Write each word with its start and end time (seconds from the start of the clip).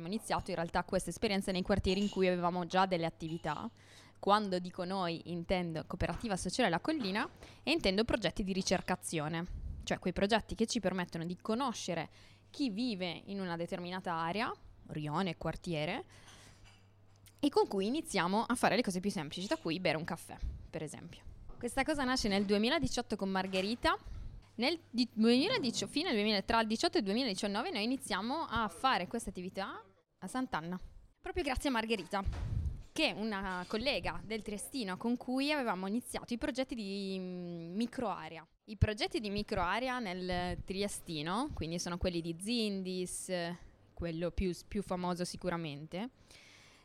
abbiamo 0.00 0.08
iniziato 0.08 0.50
in 0.50 0.56
realtà 0.56 0.82
questa 0.82 1.10
esperienza 1.10 1.52
nei 1.52 1.62
quartieri 1.62 2.00
in 2.00 2.08
cui 2.08 2.26
avevamo 2.26 2.66
già 2.66 2.86
delle 2.86 3.06
attività. 3.06 3.70
Quando 4.18 4.58
dico 4.58 4.84
noi 4.84 5.22
intendo 5.26 5.84
Cooperativa 5.86 6.36
Sociale 6.36 6.68
La 6.68 6.80
Collina 6.80 7.28
e 7.62 7.70
intendo 7.70 8.04
progetti 8.04 8.42
di 8.42 8.52
ricercazione, 8.52 9.46
cioè 9.84 9.98
quei 9.98 10.12
progetti 10.12 10.54
che 10.54 10.66
ci 10.66 10.80
permettono 10.80 11.24
di 11.24 11.36
conoscere 11.40 12.08
chi 12.50 12.70
vive 12.70 13.22
in 13.26 13.40
una 13.40 13.56
determinata 13.56 14.12
area, 14.12 14.52
rione, 14.88 15.36
quartiere, 15.36 16.04
e 17.38 17.48
con 17.48 17.66
cui 17.66 17.86
iniziamo 17.86 18.44
a 18.46 18.54
fare 18.54 18.76
le 18.76 18.82
cose 18.82 19.00
più 19.00 19.10
semplici, 19.10 19.46
da 19.46 19.56
cui 19.56 19.80
bere 19.80 19.96
un 19.96 20.04
caffè, 20.04 20.36
per 20.68 20.82
esempio. 20.82 21.22
Questa 21.58 21.84
cosa 21.84 22.04
nasce 22.04 22.28
nel 22.28 22.44
2018 22.44 23.16
con 23.16 23.30
Margherita. 23.30 23.96
Nel 24.56 24.78
2018, 24.90 25.90
fine 25.90 26.12
2000, 26.12 26.42
tra 26.42 26.60
il 26.60 26.66
18 26.66 26.96
e 26.96 27.00
il 27.00 27.06
2019 27.06 27.70
noi 27.70 27.84
iniziamo 27.84 28.46
a 28.50 28.68
fare 28.68 29.06
questa 29.06 29.30
attività 29.30 29.82
a 30.20 30.26
Sant'Anna, 30.26 30.78
proprio 31.20 31.42
grazie 31.42 31.68
a 31.68 31.72
Margherita, 31.72 32.22
che 32.92 33.08
è 33.08 33.12
una 33.12 33.64
collega 33.66 34.20
del 34.24 34.42
Triestino 34.42 34.96
con 34.96 35.16
cui 35.16 35.50
avevamo 35.50 35.86
iniziato 35.86 36.34
i 36.34 36.38
progetti 36.38 36.74
di 36.74 37.16
mm, 37.18 37.74
microarea. 37.74 38.46
I 38.64 38.76
progetti 38.76 39.20
di 39.20 39.30
microarea 39.30 39.98
nel 39.98 40.58
Triestino, 40.64 41.50
quindi 41.54 41.78
sono 41.78 41.96
quelli 41.96 42.20
di 42.20 42.36
Zindis, 42.38 43.32
quello 43.94 44.30
più, 44.30 44.52
più 44.68 44.82
famoso 44.82 45.24
sicuramente, 45.24 46.10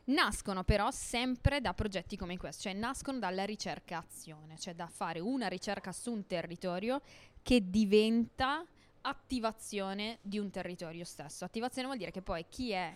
Nascono 0.06 0.62
però 0.62 0.92
sempre 0.92 1.60
da 1.60 1.74
progetti 1.74 2.16
come 2.16 2.36
questo, 2.36 2.64
cioè 2.64 2.74
nascono 2.74 3.18
dalla 3.18 3.44
ricerca-azione, 3.44 4.56
cioè 4.56 4.72
da 4.74 4.86
fare 4.86 5.18
una 5.18 5.48
ricerca 5.48 5.90
su 5.90 6.12
un 6.12 6.26
territorio 6.28 7.02
che 7.42 7.68
diventa 7.68 8.64
attivazione 9.00 10.18
di 10.22 10.38
un 10.38 10.50
territorio 10.50 11.04
stesso. 11.04 11.44
Attivazione 11.44 11.86
vuol 11.88 11.98
dire 11.98 12.12
che 12.12 12.22
poi 12.22 12.46
chi 12.48 12.70
è, 12.70 12.94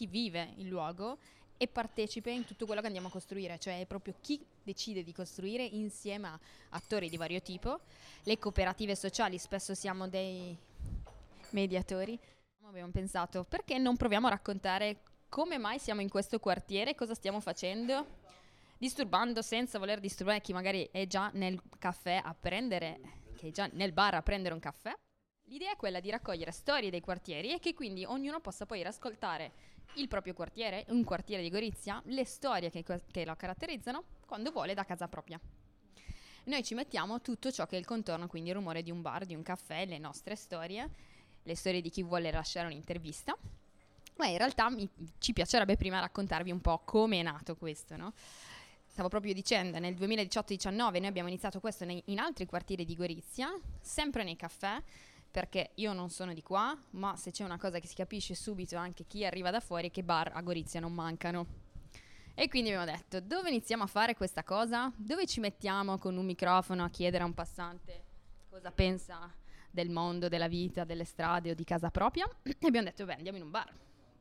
chi 0.00 0.06
vive 0.06 0.54
il 0.56 0.66
luogo 0.66 1.18
e 1.58 1.68
partecipe 1.68 2.30
in 2.30 2.46
tutto 2.46 2.64
quello 2.64 2.80
che 2.80 2.86
andiamo 2.86 3.08
a 3.08 3.10
costruire, 3.10 3.58
cioè 3.58 3.80
è 3.80 3.84
proprio 3.84 4.14
chi 4.22 4.42
decide 4.62 5.02
di 5.02 5.12
costruire 5.12 5.62
insieme 5.62 6.28
a 6.28 6.40
attori 6.70 7.10
di 7.10 7.18
vario 7.18 7.42
tipo. 7.42 7.80
Le 8.22 8.38
cooperative 8.38 8.96
sociali 8.96 9.36
spesso 9.36 9.74
siamo 9.74 10.08
dei 10.08 10.56
mediatori. 11.50 12.18
Abbiamo 12.64 12.90
pensato 12.90 13.44
perché 13.44 13.76
non 13.76 13.98
proviamo 13.98 14.26
a 14.28 14.30
raccontare 14.30 15.02
come 15.28 15.58
mai 15.58 15.78
siamo 15.78 16.00
in 16.00 16.08
questo 16.08 16.38
quartiere, 16.38 16.94
cosa 16.94 17.12
stiamo 17.12 17.40
facendo, 17.40 18.06
disturbando 18.78 19.42
senza 19.42 19.78
voler 19.78 20.00
disturbare 20.00 20.40
chi 20.40 20.54
magari 20.54 20.88
è 20.90 21.06
già 21.06 21.30
nel 21.34 21.60
caffè 21.78 22.22
a 22.24 22.34
prendere, 22.34 23.00
che 23.36 23.48
è 23.48 23.50
già 23.50 23.68
nel 23.72 23.92
bar 23.92 24.14
a 24.14 24.22
prendere 24.22 24.54
un 24.54 24.60
caffè. 24.60 24.94
L'idea 25.50 25.72
è 25.72 25.76
quella 25.76 25.98
di 25.98 26.10
raccogliere 26.10 26.52
storie 26.52 26.90
dei 26.90 27.00
quartieri 27.00 27.52
e 27.52 27.58
che 27.58 27.74
quindi 27.74 28.04
ognuno 28.04 28.40
possa 28.40 28.66
poi 28.66 28.84
ascoltare 28.84 29.52
il 29.94 30.08
proprio 30.08 30.34
quartiere, 30.34 30.84
un 30.88 31.04
quartiere 31.04 31.42
di 31.42 31.50
Gorizia, 31.50 32.00
le 32.06 32.24
storie 32.24 32.70
che, 32.70 32.84
che 32.84 33.24
lo 33.24 33.36
caratterizzano 33.36 34.04
quando 34.26 34.50
vuole 34.50 34.74
da 34.74 34.84
casa 34.84 35.08
propria. 35.08 35.40
Noi 36.44 36.62
ci 36.64 36.74
mettiamo 36.74 37.20
tutto 37.20 37.50
ciò 37.50 37.66
che 37.66 37.76
è 37.76 37.78
il 37.78 37.84
contorno, 37.84 38.26
quindi 38.26 38.50
il 38.50 38.56
rumore 38.56 38.82
di 38.82 38.90
un 38.90 39.02
bar, 39.02 39.24
di 39.26 39.34
un 39.34 39.42
caffè, 39.42 39.84
le 39.86 39.98
nostre 39.98 40.36
storie, 40.36 40.88
le 41.42 41.54
storie 41.54 41.80
di 41.80 41.90
chi 41.90 42.02
vuole 42.02 42.30
lasciare 42.30 42.66
un'intervista 42.66 43.36
ma 44.20 44.26
in 44.26 44.36
realtà 44.36 44.68
mi, 44.68 44.86
ci 45.18 45.32
piacerebbe 45.32 45.76
prima 45.76 45.98
raccontarvi 45.98 46.50
un 46.50 46.60
po' 46.60 46.82
come 46.84 47.20
è 47.20 47.22
nato 47.22 47.56
questo, 47.56 47.96
no? 47.96 48.12
Stavo 48.86 49.08
proprio 49.08 49.32
dicendo, 49.32 49.78
nel 49.78 49.94
2018-19 49.94 50.74
noi 50.74 51.06
abbiamo 51.06 51.28
iniziato 51.28 51.58
questo 51.58 51.86
nei, 51.86 52.02
in 52.06 52.18
altri 52.18 52.44
quartieri 52.44 52.84
di 52.84 52.94
Gorizia, 52.94 53.48
sempre 53.80 54.22
nei 54.24 54.36
caffè, 54.36 54.82
perché 55.30 55.70
io 55.76 55.92
non 55.92 56.10
sono 56.10 56.34
di 56.34 56.42
qua, 56.42 56.76
ma 56.90 57.16
se 57.16 57.30
c'è 57.30 57.44
una 57.44 57.58
cosa 57.58 57.78
che 57.78 57.86
si 57.86 57.94
capisce 57.94 58.34
subito 58.34 58.76
anche 58.76 59.04
chi 59.06 59.24
arriva 59.24 59.50
da 59.50 59.60
fuori 59.60 59.90
che 59.90 60.02
bar 60.02 60.32
a 60.34 60.40
Gorizia 60.42 60.80
non 60.80 60.92
mancano. 60.92 61.46
E 62.34 62.48
quindi 62.48 62.70
abbiamo 62.72 62.90
detto, 62.90 63.20
dove 63.20 63.50
iniziamo 63.50 63.82
a 63.82 63.86
fare 63.86 64.14
questa 64.14 64.42
cosa? 64.44 64.92
Dove 64.96 65.26
ci 65.26 65.40
mettiamo 65.40 65.98
con 65.98 66.16
un 66.16 66.24
microfono 66.24 66.84
a 66.84 66.88
chiedere 66.88 67.22
a 67.22 67.26
un 67.26 67.34
passante 67.34 68.08
cosa 68.48 68.72
pensa 68.72 69.32
del 69.70 69.88
mondo, 69.88 70.28
della 70.28 70.48
vita, 70.48 70.84
delle 70.84 71.04
strade 71.04 71.52
o 71.52 71.54
di 71.54 71.64
casa 71.64 71.90
propria? 71.90 72.28
E 72.42 72.66
abbiamo 72.66 72.86
detto, 72.86 73.04
beh, 73.04 73.14
andiamo 73.14 73.38
in 73.38 73.44
un 73.44 73.50
bar 73.50 73.72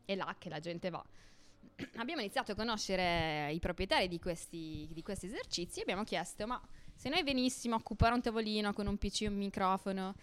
è 0.05 0.15
là 0.15 0.35
che 0.39 0.49
la 0.49 0.59
gente 0.59 0.89
va. 0.89 1.03
Abbiamo 1.97 2.21
iniziato 2.21 2.53
a 2.53 2.55
conoscere 2.55 3.51
i 3.53 3.59
proprietari 3.59 4.07
di 4.07 4.19
questi, 4.19 4.87
di 4.91 5.03
questi 5.03 5.27
esercizi 5.27 5.79
e 5.79 5.81
abbiamo 5.83 6.03
chiesto, 6.03 6.47
ma 6.47 6.59
se 6.95 7.09
noi 7.09 7.21
venissimo 7.23 7.75
a 7.75 7.77
occupare 7.77 8.15
un 8.15 8.21
tavolino 8.21 8.73
con 8.73 8.87
un 8.87 8.97
PC 8.97 9.21
e 9.21 9.27
un 9.27 9.35
microfono, 9.35 10.15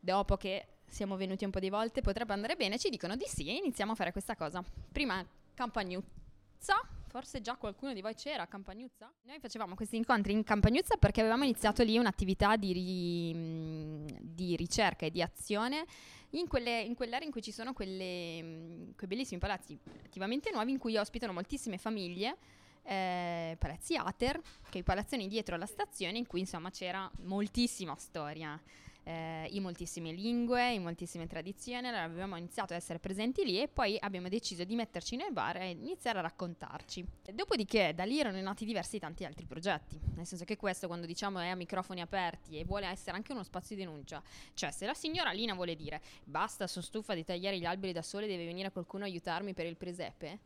dopo 0.00 0.36
che 0.36 0.66
siamo 0.86 1.16
venuti 1.16 1.44
un 1.44 1.50
po' 1.50 1.60
di 1.60 1.70
volte, 1.70 2.00
potrebbe 2.00 2.32
andare 2.32 2.56
bene? 2.56 2.78
Ci 2.78 2.88
dicono 2.88 3.14
di 3.14 3.26
sì 3.26 3.48
e 3.48 3.54
iniziamo 3.54 3.92
a 3.92 3.94
fare 3.94 4.12
questa 4.12 4.34
cosa. 4.34 4.62
Prima 4.90 5.24
Campagnuzza, 5.54 6.74
forse 7.06 7.40
già 7.40 7.56
qualcuno 7.56 7.92
di 7.92 8.00
voi 8.00 8.14
c'era 8.14 8.42
a 8.42 8.46
Campagnuzza. 8.46 9.12
Noi 9.22 9.38
facevamo 9.38 9.74
questi 9.74 9.96
incontri 9.96 10.32
in 10.32 10.42
Campagnuzza 10.42 10.96
perché 10.96 11.20
avevamo 11.20 11.44
iniziato 11.44 11.82
lì 11.82 11.96
un'attività 11.96 12.56
di, 12.56 12.72
ri, 12.72 14.18
di 14.20 14.56
ricerca 14.56 15.06
e 15.06 15.10
di 15.10 15.22
azione 15.22 15.84
in, 16.30 16.48
quelle, 16.48 16.80
in 16.80 16.94
quell'area 16.94 17.26
in 17.26 17.32
cui 17.32 17.42
ci 17.42 17.52
sono 17.52 17.72
quelle, 17.72 18.92
quei 18.96 19.08
bellissimi 19.08 19.38
palazzi 19.38 19.78
attivamente 20.04 20.50
nuovi 20.50 20.72
in 20.72 20.78
cui 20.78 20.96
ospitano 20.96 21.32
moltissime 21.32 21.78
famiglie. 21.78 22.36
Eh, 22.82 23.56
palazzi 23.58 23.94
Ater, 23.94 24.40
che 24.70 24.78
i 24.78 24.82
palazzoni 24.82 25.28
dietro 25.28 25.54
alla 25.54 25.66
stazione 25.66 26.18
in 26.18 26.26
cui 26.26 26.40
insomma 26.40 26.70
c'era 26.70 27.08
moltissima 27.20 27.94
storia 27.96 28.58
eh, 29.10 29.48
in 29.50 29.62
moltissime 29.62 30.12
lingue, 30.12 30.72
in 30.72 30.82
moltissime 30.82 31.26
tradizioni, 31.26 31.88
allora 31.88 32.04
abbiamo 32.04 32.36
iniziato 32.36 32.72
ad 32.72 32.78
essere 32.78 32.98
presenti 32.98 33.44
lì 33.44 33.60
e 33.60 33.68
poi 33.68 33.96
abbiamo 33.98 34.28
deciso 34.28 34.64
di 34.64 34.76
metterci 34.76 35.16
nel 35.16 35.32
bar 35.32 35.56
e 35.56 35.70
iniziare 35.70 36.18
a 36.18 36.22
raccontarci. 36.22 37.04
Dopodiché 37.32 37.92
da 37.94 38.04
lì 38.04 38.20
erano 38.20 38.40
nati 38.40 38.64
diversi 38.64 38.98
tanti 38.98 39.24
altri 39.24 39.46
progetti, 39.46 39.98
nel 40.14 40.26
senso 40.26 40.44
che 40.44 40.56
questo 40.56 40.86
quando 40.86 41.06
diciamo 41.06 41.40
è 41.40 41.48
a 41.48 41.56
microfoni 41.56 42.00
aperti 42.00 42.58
e 42.58 42.64
vuole 42.64 42.86
essere 42.86 43.16
anche 43.16 43.32
uno 43.32 43.42
spazio 43.42 43.74
di 43.74 43.82
denuncia, 43.82 44.22
cioè 44.54 44.70
se 44.70 44.86
la 44.86 44.94
signora 44.94 45.32
Lina 45.32 45.54
vuole 45.54 45.74
dire 45.74 46.00
basta, 46.24 46.66
sono 46.66 46.84
stufa 46.84 47.14
di 47.14 47.24
tagliare 47.24 47.58
gli 47.58 47.64
alberi 47.64 47.92
da 47.92 48.02
sole, 48.02 48.26
deve 48.26 48.44
venire 48.44 48.70
qualcuno 48.70 49.04
a 49.04 49.06
aiutarmi 49.06 49.54
per 49.54 49.66
il 49.66 49.76
presepe, 49.76 50.38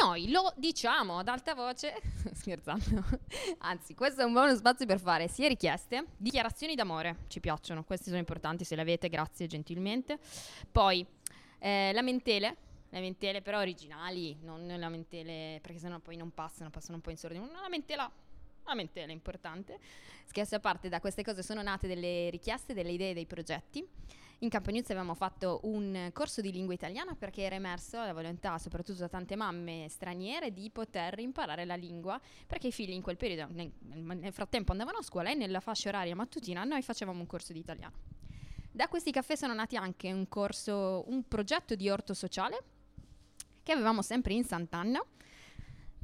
noi 0.00 0.30
lo 0.30 0.52
diciamo 0.56 1.18
ad 1.18 1.28
alta 1.28 1.54
voce, 1.54 1.94
scherzando, 2.32 3.04
anzi 3.58 3.94
questo 3.94 4.20
è 4.20 4.24
un 4.24 4.32
buono 4.32 4.54
spazio 4.54 4.86
per 4.86 5.00
fare 5.00 5.28
sia 5.28 5.48
richieste, 5.48 6.06
dichiarazioni 6.16 6.74
d'amore, 6.74 7.24
ci 7.28 7.40
piacciono, 7.40 7.84
queste 7.84 8.06
sono 8.06 8.18
importanti, 8.18 8.64
se 8.64 8.74
le 8.74 8.82
avete 8.82 9.08
grazie 9.08 9.46
gentilmente. 9.46 10.18
Poi 10.70 11.06
eh, 11.58 11.92
lamentele, 11.94 12.56
lamentele 12.90 13.42
però 13.42 13.58
originali, 13.58 14.36
non 14.42 14.66
lamentele 14.66 15.58
perché 15.62 15.78
sennò 15.78 15.98
poi 15.98 16.16
non 16.16 16.32
passano, 16.32 16.70
passano 16.70 16.96
un 16.96 17.00
po' 17.00 17.10
in 17.10 17.16
sordina, 17.16 17.44
una 17.44 17.60
lamentela 17.62 18.10
lamentela 18.66 19.12
importante. 19.12 19.78
Scherzi 20.24 20.54
a 20.54 20.60
parte, 20.60 20.88
da 20.88 21.00
queste 21.00 21.22
cose 21.22 21.42
sono 21.42 21.62
nate 21.62 21.86
delle 21.86 22.30
richieste, 22.30 22.74
delle 22.74 22.90
idee, 22.90 23.14
dei 23.14 23.26
progetti. 23.26 23.86
In 24.40 24.50
Campagnuzzi 24.50 24.92
avevamo 24.92 25.14
fatto 25.14 25.60
un 25.62 26.10
corso 26.12 26.42
di 26.42 26.52
lingua 26.52 26.74
italiana 26.74 27.14
perché 27.14 27.42
era 27.42 27.54
emerso 27.54 27.96
la 27.96 28.12
volontà, 28.12 28.58
soprattutto 28.58 28.98
da 28.98 29.08
tante 29.08 29.34
mamme 29.34 29.86
straniere, 29.88 30.52
di 30.52 30.68
poter 30.70 31.18
imparare 31.20 31.64
la 31.64 31.74
lingua 31.74 32.20
perché 32.46 32.66
i 32.66 32.72
figli 32.72 32.90
in 32.90 33.00
quel 33.00 33.16
periodo, 33.16 33.50
nel, 33.54 33.72
nel 33.80 34.32
frattempo, 34.34 34.72
andavano 34.72 34.98
a 34.98 35.02
scuola 35.02 35.30
e 35.30 35.34
nella 35.34 35.60
fascia 35.60 35.88
oraria 35.88 36.14
mattutina 36.14 36.64
noi 36.64 36.82
facevamo 36.82 37.18
un 37.18 37.26
corso 37.26 37.54
di 37.54 37.60
italiano. 37.60 37.94
Da 38.70 38.88
questi 38.88 39.10
caffè 39.10 39.36
sono 39.36 39.54
nati 39.54 39.74
anche 39.76 40.12
un 40.12 40.28
corso, 40.28 41.04
un 41.08 41.26
progetto 41.26 41.74
di 41.74 41.88
orto 41.88 42.12
sociale 42.12 42.62
che 43.62 43.72
avevamo 43.72 44.02
sempre 44.02 44.34
in 44.34 44.44
Sant'Anna 44.44 45.02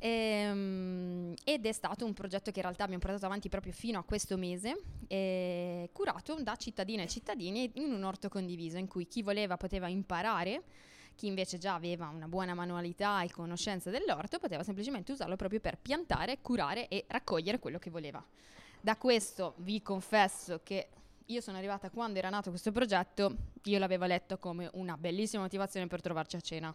Ehm, 0.05 1.33
ed 1.45 1.65
è 1.65 1.71
stato 1.71 2.05
un 2.05 2.13
progetto 2.13 2.51
che 2.51 2.59
in 2.59 2.65
realtà 2.65 2.83
abbiamo 2.83 3.01
portato 3.01 3.25
avanti 3.25 3.49
proprio 3.49 3.73
fino 3.73 4.01
a 4.01 4.03
questo 4.03 4.37
mese, 4.37 4.77
eh, 5.07 5.91
curato 5.93 6.43
da 6.43 6.57
cittadine 6.57 7.05
e 7.05 7.07
cittadini 7.07 7.71
in 7.75 7.93
un 7.93 8.03
orto 8.03 8.29
condiviso 8.29 8.79
in 8.79 8.89
cui 8.89 9.07
chi 9.07 9.23
voleva 9.23 9.57
poteva 9.57 9.87
imparare, 9.87 10.63
chi 11.15 11.29
invece 11.29 11.59
già 11.59 11.75
aveva 11.75 12.09
una 12.09 12.27
buona 12.27 12.53
manualità 12.53 13.23
e 13.23 13.31
conoscenza 13.31 13.91
dell'orto 13.91 14.41
poteva 14.41 14.65
semplicemente 14.65 15.13
usarlo 15.13 15.37
proprio 15.37 15.61
per 15.61 15.79
piantare, 15.79 16.41
curare 16.41 16.89
e 16.89 17.05
raccogliere 17.07 17.61
quello 17.61 17.79
che 17.79 17.91
voleva. 17.91 18.21
Da 18.81 18.97
questo 18.97 19.55
vi 19.59 19.83
confesso 19.83 20.63
che 20.65 20.89
io 21.27 21.41
sono 21.41 21.59
arrivata 21.59 21.91
quando 21.91 22.19
era 22.19 22.29
nato 22.29 22.51
questo 22.51 22.73
progetto, 22.73 23.37
io 23.63 23.79
l'avevo 23.79 24.07
letto 24.07 24.37
come 24.39 24.69
una 24.73 24.97
bellissima 24.97 25.43
motivazione 25.43 25.87
per 25.87 26.01
trovarci 26.01 26.35
a 26.35 26.41
cena. 26.41 26.75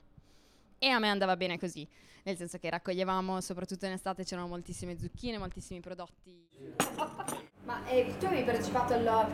E 0.79 0.89
a 0.89 0.99
me 0.99 1.09
andava 1.09 1.35
bene 1.35 1.57
così, 1.57 1.87
nel 2.23 2.37
senso 2.37 2.59
che 2.59 2.69
raccoglievamo, 2.69 3.41
soprattutto 3.41 3.85
in 3.87 3.93
estate 3.93 4.23
c'erano 4.23 4.47
moltissime 4.47 4.97
zucchine, 4.99 5.39
moltissimi 5.39 5.79
prodotti. 5.79 6.47
Ma 7.63 7.85
eh, 7.87 8.15
tu 8.19 8.25
avevi 8.25 8.43
partecipato 8.43 8.93
al 8.93 9.31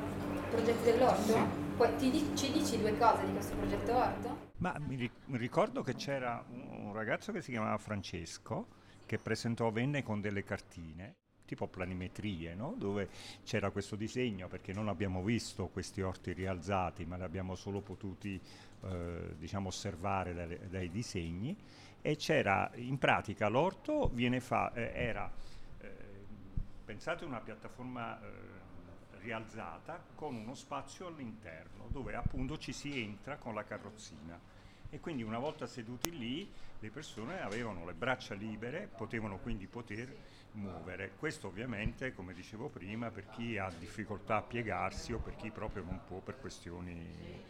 progetto 0.50 0.84
dell'orto? 0.84 1.34
Sì. 1.34 1.62
Poi 1.75 1.95
ti, 1.98 2.31
ci 2.36 2.51
dici 2.51 2.80
due 2.80 2.98
cose 2.98 3.25
di 3.25 3.31
questo 3.34 3.56
progetto 3.56 3.95
orto? 3.95 4.51
Ma 4.57 4.75
mi 4.80 5.12
ricordo 5.31 5.81
che 5.81 5.95
c'era 5.95 6.44
un 6.50 6.94
ragazzo 6.94 7.31
che 7.34 7.42
si 7.42 7.51
chiamava 7.51 7.78
Francesco 7.78 8.68
che 9.06 9.18
presentò, 9.18 9.69
venne 9.69 10.01
con 10.01 10.22
delle 10.22 10.44
cartine 10.44 11.16
tipo 11.45 11.68
planimetrie, 11.68 12.56
no? 12.56 12.74
dove 12.78 13.10
c'era 13.44 13.69
questo 13.69 13.95
disegno, 13.95 14.48
perché 14.48 14.74
non 14.74 14.88
abbiamo 14.88 15.22
visto 15.22 15.68
questi 15.68 16.01
orti 16.01 16.34
rialzati, 16.34 17.06
ma 17.06 17.18
li 17.18 17.24
abbiamo 17.24 17.56
solo 17.56 17.81
potuti 17.81 18.40
eh, 18.83 19.35
diciamo, 19.38 19.68
osservare 19.68 20.33
dai, 20.33 20.59
dai, 20.69 20.89
disegni, 20.89 21.56
e 22.01 22.15
c'era 22.15 22.69
in 22.75 22.97
pratica 22.97 23.47
l'orto 23.47 24.12
fa, 24.39 24.74
eh, 24.74 24.91
era, 24.94 25.31
eh, 25.80 25.89
pensate 26.83 27.25
una 27.25 27.39
piattaforma 27.39 28.19
eh, 28.19 28.27
rialzata 29.19 30.03
con 30.15 30.35
uno 30.35 30.53
spazio 30.53 31.07
all'interno, 31.07 31.88
dove 31.89 32.13
appunto 32.15 32.57
ci 32.57 32.74
si 32.74 33.01
entra 33.01 33.38
con 33.38 33.53
la 33.53 33.63
carrozzina 33.63 34.39
e 34.94 35.00
quindi 35.00 35.24
una 35.24 35.40
volta 35.40 35.66
seduti 35.66 36.16
lì 36.16 36.48
le 36.80 36.90
persone 36.92 37.42
avevano 37.42 37.84
le 37.84 37.94
braccia 37.94 38.36
libere, 38.36 38.88
potevano 38.95 39.40
quindi 39.40 39.66
poter 39.66 40.16
muovere. 40.51 41.13
Questo 41.18 41.48
ovviamente, 41.48 42.13
come 42.13 42.31
dicevo 42.31 42.69
prima, 42.69 43.10
per 43.10 43.28
chi 43.30 43.57
ha 43.57 43.72
difficoltà 43.80 44.36
a 44.36 44.42
piegarsi 44.44 45.12
o 45.12 45.18
per 45.18 45.36
chi 45.36 45.50
proprio 45.50 45.84
non 45.84 46.00
può 46.07 46.19
per 46.19 46.40
questioni... 46.40 47.42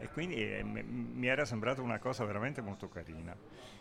E 0.00 0.08
quindi 0.10 0.36
eh, 0.36 0.62
mi 0.62 1.26
era 1.26 1.44
sembrata 1.44 1.82
una 1.82 1.98
cosa 1.98 2.24
veramente 2.24 2.62
molto 2.62 2.88
carina. 2.88 3.36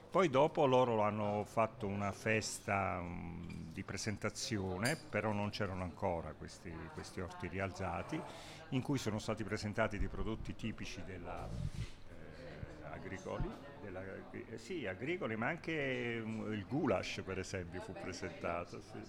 Poi 0.09 0.29
dopo 0.29 0.65
loro 0.65 1.01
hanno 1.01 1.45
fatto 1.45 1.87
una 1.87 2.11
festa 2.11 2.97
um, 2.99 3.71
di 3.71 3.83
presentazione, 3.83 4.97
però 4.97 5.31
non 5.31 5.49
c'erano 5.49 5.83
ancora 5.83 6.33
questi, 6.33 6.73
questi 6.93 7.21
orti 7.21 7.47
rialzati, 7.47 8.19
in 8.69 8.81
cui 8.81 8.97
sono 8.97 9.19
stati 9.19 9.43
presentati 9.43 9.99
dei 9.99 10.07
prodotti 10.07 10.55
tipici 10.55 11.03
della, 11.05 11.47
agricoli, 12.97 13.49
della, 13.79 14.03
eh, 14.31 14.57
sì, 14.57 14.85
agricoli, 14.85 15.35
ma 15.35 15.47
anche 15.47 16.21
um, 16.23 16.51
il 16.51 16.65
goulash 16.65 17.21
per 17.23 17.39
esempio 17.39 17.81
fu 17.81 17.97
presentato. 17.97 18.81
Sì. 18.81 19.05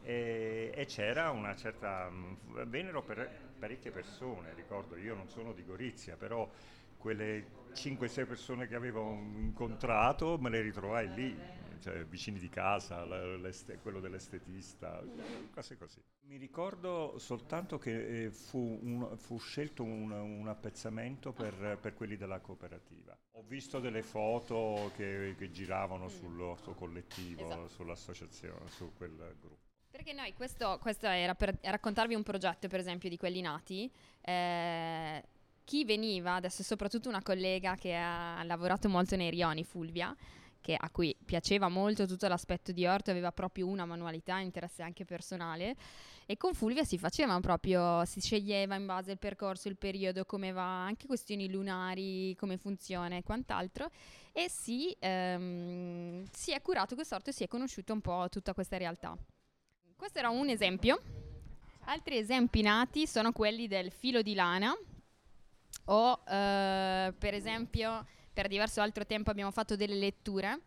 E, 0.00 0.72
e, 0.74 0.86
c'era 0.86 1.30
una 1.30 1.54
certa, 1.54 2.06
um, 2.08 2.38
vennero 2.66 3.02
per, 3.02 3.30
parecchie 3.58 3.90
persone, 3.90 4.54
ricordo, 4.54 4.96
io 4.96 5.14
non 5.14 5.28
sono 5.28 5.52
di 5.52 5.64
Gorizia, 5.64 6.16
però 6.16 6.50
quelle 6.96 7.66
5-6 7.72 8.26
persone 8.26 8.66
che 8.66 8.74
avevo 8.74 9.12
incontrato 9.12 10.38
me 10.38 10.50
le 10.50 10.60
ritrovai 10.62 11.12
lì, 11.12 11.57
cioè, 11.80 12.04
vicini 12.04 12.38
di 12.38 12.48
casa, 12.48 13.06
quello 13.82 14.00
dell'estetista, 14.00 15.02
cose 15.52 15.76
così. 15.76 16.02
Mi 16.22 16.36
ricordo 16.36 17.18
soltanto 17.18 17.78
che 17.78 18.24
eh, 18.24 18.30
fu, 18.30 18.78
un, 18.82 19.16
fu, 19.16 19.38
scelto 19.38 19.82
un, 19.82 20.10
un 20.10 20.46
appezzamento 20.48 21.32
per, 21.32 21.78
per, 21.80 21.94
quelli 21.94 22.16
della 22.16 22.40
cooperativa. 22.40 23.18
Ho 23.32 23.42
visto 23.46 23.80
delle 23.80 24.02
foto 24.02 24.92
che, 24.94 25.34
che 25.38 25.50
giravano 25.50 26.04
mm. 26.04 26.08
sull'orto 26.08 26.74
collettivo, 26.74 27.46
esatto. 27.46 27.68
sull'associazione, 27.68 28.68
su 28.68 28.92
quel 28.96 29.36
gruppo. 29.40 29.66
Perché 29.90 30.12
noi, 30.12 30.34
questo, 30.34 30.78
questo, 30.80 31.06
era 31.06 31.34
per 31.34 31.58
raccontarvi 31.60 32.14
un 32.14 32.22
progetto, 32.22 32.68
per 32.68 32.80
esempio, 32.80 33.08
di 33.08 33.16
quelli 33.16 33.40
nati. 33.40 33.90
Eh, 34.20 35.22
chi 35.64 35.84
veniva, 35.84 36.34
adesso 36.34 36.62
soprattutto 36.62 37.08
una 37.08 37.22
collega 37.22 37.74
che 37.74 37.94
ha 37.94 38.42
lavorato 38.44 38.88
molto 38.88 39.16
nei 39.16 39.30
rioni, 39.30 39.64
Fulvia, 39.64 40.14
che, 40.68 40.76
a 40.78 40.90
cui 40.90 41.16
piaceva 41.24 41.68
molto 41.68 42.06
tutto 42.06 42.28
l'aspetto 42.28 42.72
di 42.72 42.84
orto, 42.84 43.10
aveva 43.10 43.32
proprio 43.32 43.66
una 43.66 43.86
manualità, 43.86 44.36
interesse 44.36 44.82
anche 44.82 45.06
personale. 45.06 45.74
E 46.26 46.36
con 46.36 46.52
Fulvia 46.52 46.84
si 46.84 46.98
faceva 46.98 47.40
proprio, 47.40 48.04
si 48.04 48.20
sceglieva 48.20 48.74
in 48.74 48.84
base 48.84 49.12
al 49.12 49.18
percorso, 49.18 49.68
il 49.68 49.78
periodo, 49.78 50.26
come 50.26 50.52
va, 50.52 50.84
anche 50.84 51.06
questioni 51.06 51.50
lunari, 51.50 52.36
come 52.36 52.58
funziona 52.58 53.16
e 53.16 53.22
quant'altro. 53.22 53.88
E 54.30 54.50
si, 54.50 54.94
ehm, 54.98 56.28
si 56.32 56.52
è 56.52 56.60
curato 56.60 56.94
quest'orto 56.94 57.30
e 57.30 57.32
si 57.32 57.44
è 57.44 57.48
conosciuto 57.48 57.94
un 57.94 58.02
po' 58.02 58.26
tutta 58.30 58.52
questa 58.52 58.76
realtà. 58.76 59.16
Questo 59.96 60.18
era 60.18 60.28
un 60.28 60.50
esempio. 60.50 61.00
Altri 61.86 62.18
esempi 62.18 62.60
nati 62.60 63.06
sono 63.06 63.32
quelli 63.32 63.68
del 63.68 63.90
filo 63.90 64.20
di 64.20 64.34
lana 64.34 64.76
o 65.86 66.22
eh, 66.28 67.14
per 67.18 67.32
esempio 67.32 68.04
per 68.38 68.46
diverso 68.46 68.80
altro 68.80 69.04
tempo 69.04 69.32
abbiamo 69.32 69.50
fatto 69.50 69.74
delle 69.74 69.96
letture. 69.96 70.60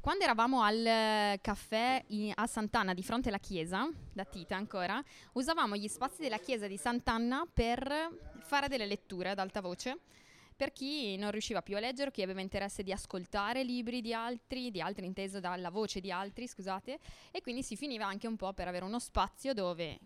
Quando 0.00 0.24
eravamo 0.24 0.62
al 0.62 1.38
caffè 1.42 2.02
in, 2.06 2.32
a 2.34 2.46
Sant'Anna 2.46 2.94
di 2.94 3.02
fronte 3.02 3.28
alla 3.28 3.38
chiesa, 3.38 3.86
da 4.14 4.24
Tita 4.24 4.56
ancora, 4.56 4.98
usavamo 5.32 5.76
gli 5.76 5.88
spazi 5.88 6.22
della 6.22 6.38
chiesa 6.38 6.66
di 6.66 6.78
Sant'Anna 6.78 7.46
per 7.52 8.08
fare 8.38 8.68
delle 8.68 8.86
letture 8.86 9.28
ad 9.28 9.38
alta 9.38 9.60
voce 9.60 9.98
per 10.56 10.72
chi 10.72 11.18
non 11.18 11.30
riusciva 11.30 11.60
più 11.60 11.76
a 11.76 11.80
leggere, 11.80 12.10
chi 12.10 12.22
aveva 12.22 12.40
interesse 12.40 12.82
di 12.82 12.92
ascoltare 12.92 13.62
libri 13.62 14.00
di 14.00 14.14
altri, 14.14 14.70
di 14.70 14.80
altri 14.80 15.04
inteso 15.04 15.38
dalla 15.38 15.68
voce 15.68 16.00
di 16.00 16.10
altri, 16.10 16.48
scusate, 16.48 16.98
e 17.30 17.42
quindi 17.42 17.62
si 17.62 17.76
finiva 17.76 18.06
anche 18.06 18.26
un 18.26 18.36
po' 18.36 18.54
per 18.54 18.68
avere 18.68 18.86
uno 18.86 18.98
spazio 18.98 19.52
dove 19.52 19.98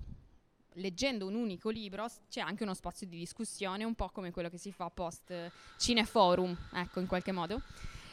leggendo 0.76 1.26
un 1.26 1.34
unico 1.34 1.70
libro 1.70 2.06
c'è 2.28 2.40
anche 2.40 2.62
uno 2.62 2.74
spazio 2.74 3.06
di 3.06 3.18
discussione, 3.18 3.84
un 3.84 3.94
po' 3.94 4.08
come 4.10 4.30
quello 4.30 4.48
che 4.48 4.58
si 4.58 4.72
fa 4.72 4.90
post 4.90 5.50
cineforum, 5.78 6.56
ecco, 6.74 7.00
in 7.00 7.06
qualche 7.06 7.32
modo. 7.32 7.60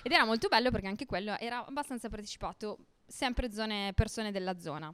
Ed 0.02 0.12
era 0.12 0.26
molto 0.26 0.50
bello 0.50 0.70
perché 0.70 0.88
anche 0.88 1.06
quello 1.06 1.38
era 1.38 1.66
abbastanza 1.66 2.10
partecipato, 2.10 2.78
sempre 3.06 3.52
zone, 3.52 3.94
persone 3.94 4.32
della 4.32 4.60
zona. 4.60 4.94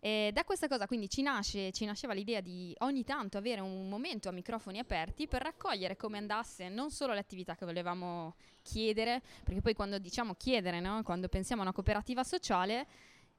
E 0.00 0.30
da 0.32 0.44
questa 0.44 0.68
cosa 0.68 0.86
quindi 0.86 1.08
ci, 1.08 1.22
nasce, 1.22 1.72
ci 1.72 1.84
nasceva 1.84 2.12
l'idea 2.12 2.40
di 2.40 2.72
ogni 2.80 3.02
tanto 3.02 3.36
avere 3.36 3.60
un 3.60 3.88
momento 3.88 4.28
a 4.28 4.32
microfoni 4.32 4.78
aperti 4.78 5.26
per 5.26 5.42
raccogliere 5.42 5.96
come 5.96 6.18
andasse 6.18 6.68
non 6.68 6.90
solo 6.90 7.14
l'attività 7.14 7.56
che 7.56 7.64
volevamo 7.64 8.36
chiedere, 8.62 9.22
perché 9.42 9.60
poi 9.60 9.74
quando 9.74 9.98
diciamo 9.98 10.34
chiedere, 10.34 10.78
no? 10.78 11.02
quando 11.02 11.28
pensiamo 11.28 11.62
a 11.62 11.64
una 11.64 11.74
cooperativa 11.74 12.22
sociale, 12.22 12.86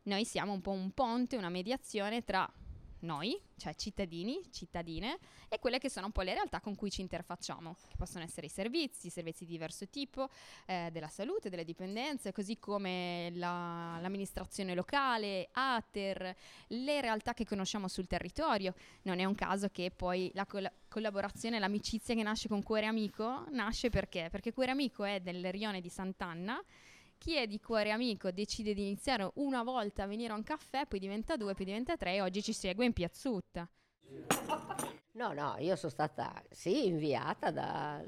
noi 0.04 0.26
siamo 0.26 0.52
un 0.52 0.62
po' 0.62 0.72
un 0.72 0.92
ponte, 0.92 1.38
una 1.38 1.50
mediazione 1.50 2.26
tra 2.26 2.50
noi, 3.02 3.40
cioè 3.58 3.74
cittadini, 3.76 4.42
cittadine, 4.52 5.18
e 5.48 5.60
quelle 5.60 5.80
che 5.80 5.90
sono 5.90 6.08
un 6.08 6.12
po' 6.12 6.22
le 6.22 6.34
realtà 6.34 6.60
con 6.60 6.76
cui 6.76 6.90
ci 6.90 7.02
interfacciamo, 7.02 7.76
che 7.88 7.96
possono 7.96 8.24
essere 8.24 8.48
i 8.48 8.50
servizi, 8.50 9.10
servizi 9.10 9.46
di 9.46 9.52
diverso 9.52 9.88
tipo, 9.88 10.30
eh, 10.66 10.90
della 10.92 11.08
salute, 11.08 11.50
delle 11.50 11.64
dipendenze, 11.64 12.32
così 12.32 12.58
come 12.58 13.32
la, 13.34 13.98
l'amministrazione 14.02 14.74
locale, 14.76 15.50
ATER, 15.52 16.36
le 16.68 17.02
realtà 17.02 17.34
che 17.34 17.46
conosciamo 17.46 17.88
sul 17.88 18.08
territorio. 18.08 18.74
Non 19.04 19.20
è 19.20 19.26
un 19.26 19.36
caso 19.36 19.70
che 19.70 19.92
poi 19.92 20.32
la 20.34 20.46
coll- 20.46 20.72
collaborazione, 20.88 21.60
l'amicizia 21.60 22.16
che 22.16 22.24
nasce 22.24 22.48
con 22.48 22.64
Cuore 22.64 22.86
Amico, 22.86 23.46
nasce 23.52 23.90
perché? 23.90 24.28
Perché 24.32 24.54
Cuore 24.54 24.72
Amico 24.72 25.04
è 25.04 25.20
del 25.20 25.52
rione 25.52 25.82
di 25.82 25.90
Sant'Anna, 25.90 26.62
chi 27.20 27.36
è 27.36 27.46
di 27.46 27.60
cuore 27.60 27.92
amico 27.92 28.32
decide 28.32 28.74
di 28.74 28.82
iniziare 28.82 29.30
una 29.36 29.62
volta 29.62 30.04
a 30.04 30.08
venire 30.08 30.34
a 30.34 30.36
un 30.36 30.44
caffè, 30.44 30.88
poi 30.88 31.00
diventa 31.00 31.36
due, 31.36 31.54
poi 31.54 31.66
diventa 31.66 31.98
tre 31.98 32.16
e 32.16 32.22
oggi 32.22 32.42
ci 32.42 32.54
segue 32.54 32.86
in 32.86 32.94
piazzutta. 32.94 33.70
No, 35.12 35.34
no, 35.34 35.56
io 35.60 35.76
sono 35.76 35.92
stata 35.92 36.42
sì 36.50 36.88
inviata 36.88 37.52
da, 37.52 38.02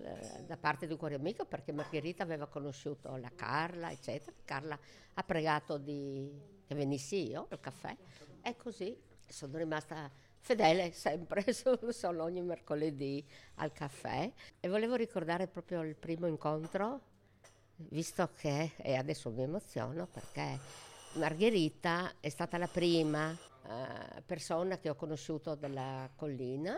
da, 0.48 0.56
parte 0.56 0.88
di 0.88 0.96
Cuore 0.96 1.16
Amico 1.16 1.46
perché 1.46 1.74
Margherita 1.74 2.24
aveva 2.24 2.48
conosciuto 2.48 3.18
la 3.18 3.32
Carla, 3.36 3.92
eccetera. 3.92 4.32
Carla 4.46 4.80
ha 5.16 5.24
pregato 5.24 5.78
di, 5.78 6.32
che 6.66 6.74
venissi 6.74 7.30
io 7.30 7.48
al 7.50 7.60
caffè 7.60 7.96
e 8.42 8.56
così 8.56 8.98
sono 9.28 9.58
rimasta 9.58 10.10
fedele 10.40 10.94
sempre, 10.94 11.44
sono 11.92 12.24
ogni 12.24 12.42
mercoledì 12.42 13.24
al 13.56 13.74
caffè 13.74 14.32
e 14.62 14.68
volevo 14.70 14.96
ricordare 14.96 15.48
proprio 15.48 15.82
il 15.82 15.96
primo 15.98 16.28
incontro 16.28 17.10
visto 17.90 18.30
che, 18.38 18.72
e 18.78 18.96
adesso 18.96 19.30
mi 19.30 19.44
emoziono 19.44 20.08
perché 20.08 20.60
Margherita 21.14 22.14
è 22.20 22.30
stata 22.30 22.58
la 22.58 22.68
prima 22.68 23.32
uh, 23.32 24.22
persona 24.26 24.78
che 24.78 24.90
ho 24.90 24.96
conosciuto 24.96 25.56
della 25.56 26.10
collina 26.16 26.76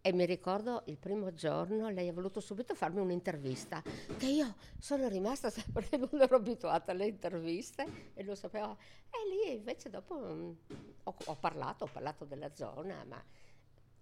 e 0.00 0.12
mi 0.12 0.24
ricordo 0.24 0.82
il 0.86 0.96
primo 0.96 1.34
giorno 1.34 1.90
lei 1.90 2.08
ha 2.08 2.12
voluto 2.12 2.40
subito 2.40 2.74
farmi 2.74 3.00
un'intervista 3.00 3.82
che 4.16 4.26
io 4.26 4.54
sono 4.78 5.08
rimasta 5.08 5.50
sempre 5.50 5.88
non 5.98 6.08
ero 6.20 6.36
abituata 6.36 6.92
alle 6.92 7.06
interviste 7.06 8.12
e 8.14 8.22
lo 8.22 8.34
sapevo. 8.34 8.76
E 9.10 9.48
lì 9.48 9.56
invece 9.56 9.90
dopo 9.90 10.14
um, 10.14 10.56
ho, 11.02 11.14
ho, 11.24 11.36
parlato 11.36 11.84
ho 11.84 11.88
parlato 11.92 12.24
della 12.24 12.54
zona 12.54 13.04
ma 13.04 13.22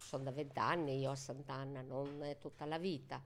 sono 0.06 0.22
da 0.22 0.30
vent'anni 0.30 1.00
io 1.00 1.10
a 1.10 1.16
Sant'Anna 1.16 1.82
non 1.82 2.36
tutta 2.38 2.64
la 2.64 2.78
vita 2.78 3.20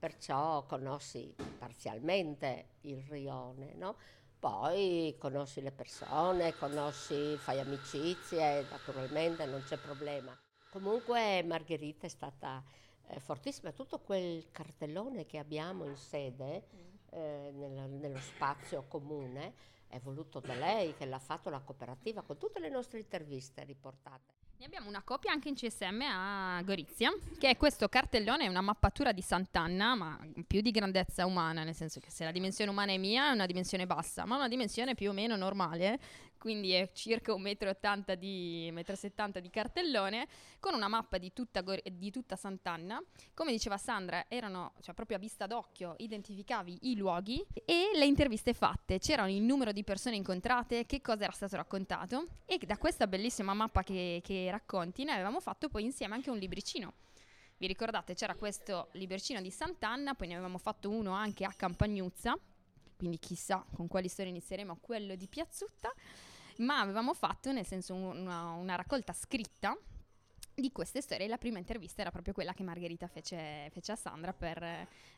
perciò 0.00 0.64
conosci 0.64 1.34
parzialmente 1.58 2.70
il 2.82 3.02
rione, 3.02 3.74
no? 3.74 3.96
Poi 4.38 5.14
conosci 5.18 5.60
le 5.60 5.70
persone, 5.70 6.56
conosci, 6.56 7.36
fai 7.36 7.60
amicizie, 7.60 8.66
naturalmente 8.70 9.44
non 9.44 9.62
c'è 9.62 9.76
problema. 9.76 10.34
Comunque 10.70 11.42
Margherita 11.42 12.06
è 12.06 12.08
stata 12.08 12.64
eh, 13.08 13.20
fortissima, 13.20 13.72
tutto 13.72 13.98
quel 13.98 14.46
cartellone 14.50 15.26
che 15.26 15.36
abbiamo 15.36 15.84
in 15.84 15.96
sede, 15.96 16.64
eh, 17.10 17.50
nello, 17.52 17.86
nello 17.86 18.20
spazio 18.20 18.86
comune, 18.88 19.52
è 19.88 19.98
voluto 19.98 20.40
da 20.40 20.54
lei, 20.54 20.94
che 20.94 21.04
l'ha 21.04 21.18
fatto 21.18 21.50
la 21.50 21.60
cooperativa, 21.60 22.22
con 22.22 22.38
tutte 22.38 22.60
le 22.60 22.70
nostre 22.70 23.00
interviste 23.00 23.62
riportate. 23.64 24.39
Ne 24.60 24.66
abbiamo 24.66 24.90
una 24.90 25.00
copia 25.02 25.32
anche 25.32 25.48
in 25.48 25.54
CSM 25.54 26.02
a 26.02 26.60
Gorizia, 26.62 27.10
che 27.38 27.48
è 27.48 27.56
questo 27.56 27.88
cartellone, 27.88 28.44
è 28.44 28.46
una 28.46 28.60
mappatura 28.60 29.10
di 29.10 29.22
Sant'Anna, 29.22 29.94
ma 29.94 30.18
più 30.46 30.60
di 30.60 30.70
grandezza 30.70 31.24
umana, 31.24 31.64
nel 31.64 31.74
senso 31.74 31.98
che 31.98 32.10
se 32.10 32.24
la 32.24 32.30
dimensione 32.30 32.70
umana 32.70 32.92
è 32.92 32.98
mia 32.98 33.30
è 33.30 33.32
una 33.32 33.46
dimensione 33.46 33.86
bassa, 33.86 34.26
ma 34.26 34.36
una 34.36 34.48
dimensione 34.48 34.94
più 34.94 35.08
o 35.08 35.12
meno 35.14 35.34
normale, 35.34 35.98
quindi 36.40 36.72
è 36.72 36.88
circa 36.94 37.34
1,80 37.34 37.98
m 37.98 38.14
di, 38.14 38.72
1,70 38.72 39.28
m 39.28 39.40
di 39.40 39.50
cartellone, 39.50 40.26
con 40.58 40.72
una 40.72 40.88
mappa 40.88 41.18
di 41.18 41.34
tutta, 41.34 41.60
di 41.60 42.10
tutta 42.10 42.34
Sant'Anna. 42.34 42.98
Come 43.34 43.52
diceva 43.52 43.76
Sandra, 43.76 44.24
erano 44.26 44.72
cioè, 44.80 44.94
proprio 44.94 45.18
a 45.18 45.20
vista 45.20 45.46
d'occhio, 45.46 45.96
identificavi 45.98 46.78
i 46.90 46.96
luoghi 46.96 47.44
e 47.66 47.90
le 47.92 48.06
interviste 48.06 48.54
fatte. 48.54 48.98
C'erano 48.98 49.28
il 49.28 49.42
numero 49.42 49.70
di 49.72 49.84
persone 49.84 50.16
incontrate, 50.16 50.86
che 50.86 51.02
cosa 51.02 51.24
era 51.24 51.32
stato 51.32 51.56
raccontato 51.56 52.28
e 52.46 52.58
da 52.64 52.78
questa 52.78 53.06
bellissima 53.06 53.52
mappa 53.52 53.82
che, 53.82 54.22
che 54.24 54.50
racconti 54.50 55.04
noi 55.04 55.16
avevamo 55.16 55.40
fatto 55.40 55.68
poi 55.68 55.84
insieme 55.84 56.14
anche 56.14 56.30
un 56.30 56.38
libricino. 56.38 56.94
Vi 57.58 57.66
ricordate, 57.66 58.14
c'era 58.14 58.34
questo 58.34 58.88
libricino 58.92 59.42
di 59.42 59.50
Sant'Anna, 59.50 60.14
poi 60.14 60.28
ne 60.28 60.34
avevamo 60.36 60.56
fatto 60.56 60.88
uno 60.88 61.12
anche 61.12 61.44
a 61.44 61.52
Campagnuzza, 61.52 62.34
quindi 62.96 63.18
chissà 63.18 63.62
con 63.74 63.88
quali 63.88 64.08
storie 64.08 64.30
inizieremo 64.30 64.78
quello 64.80 65.14
di 65.14 65.26
Piazzutta 65.26 65.92
ma 66.60 66.80
avevamo 66.80 67.14
fatto 67.14 67.52
nel 67.52 67.66
senso 67.66 67.94
una, 67.94 68.52
una 68.52 68.74
raccolta 68.74 69.12
scritta 69.12 69.76
di 70.54 70.72
queste 70.72 71.00
storie. 71.00 71.26
La 71.26 71.38
prima 71.38 71.58
intervista 71.58 72.02
era 72.02 72.10
proprio 72.10 72.34
quella 72.34 72.52
che 72.52 72.62
Margherita 72.62 73.06
fece, 73.06 73.68
fece, 73.70 73.92
a 73.92 73.96
Sandra 73.96 74.32
per 74.32 74.60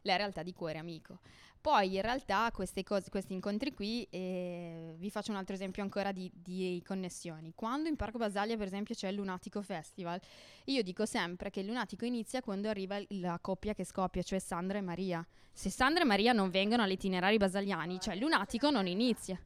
la 0.02 0.16
realtà 0.16 0.42
di 0.42 0.52
Cuore 0.52 0.78
Amico. 0.78 1.18
Poi 1.60 1.94
in 1.94 2.02
realtà 2.02 2.50
cose, 2.50 2.82
questi 3.08 3.32
incontri 3.32 3.72
qui, 3.72 4.06
eh, 4.10 4.94
vi 4.98 5.10
faccio 5.10 5.30
un 5.30 5.36
altro 5.36 5.54
esempio 5.54 5.82
ancora 5.82 6.10
di, 6.10 6.30
di, 6.34 6.82
connessioni. 6.84 7.52
Quando 7.54 7.88
in 7.88 7.94
Parco 7.94 8.18
Basaglia 8.18 8.56
per 8.56 8.66
esempio 8.66 8.94
c'è 8.94 9.08
il 9.08 9.14
Lunatico 9.14 9.62
Festival, 9.62 10.20
io 10.64 10.82
dico 10.82 11.06
sempre 11.06 11.50
che 11.50 11.60
il 11.60 11.66
Lunatico 11.66 12.04
inizia 12.04 12.40
quando 12.40 12.68
arriva 12.68 13.00
la 13.10 13.38
coppia 13.40 13.74
che 13.74 13.84
scoppia, 13.84 14.22
cioè 14.22 14.40
Sandra 14.40 14.78
e 14.78 14.80
Maria. 14.80 15.24
Se 15.52 15.70
Sandra 15.70 16.02
e 16.02 16.06
Maria 16.06 16.32
non 16.32 16.50
vengono 16.50 16.82
agli 16.82 16.92
itinerari 16.92 17.36
basagliani, 17.36 18.00
cioè 18.00 18.14
il 18.14 18.20
Lunatico 18.20 18.70
non 18.70 18.88
inizia. 18.88 19.40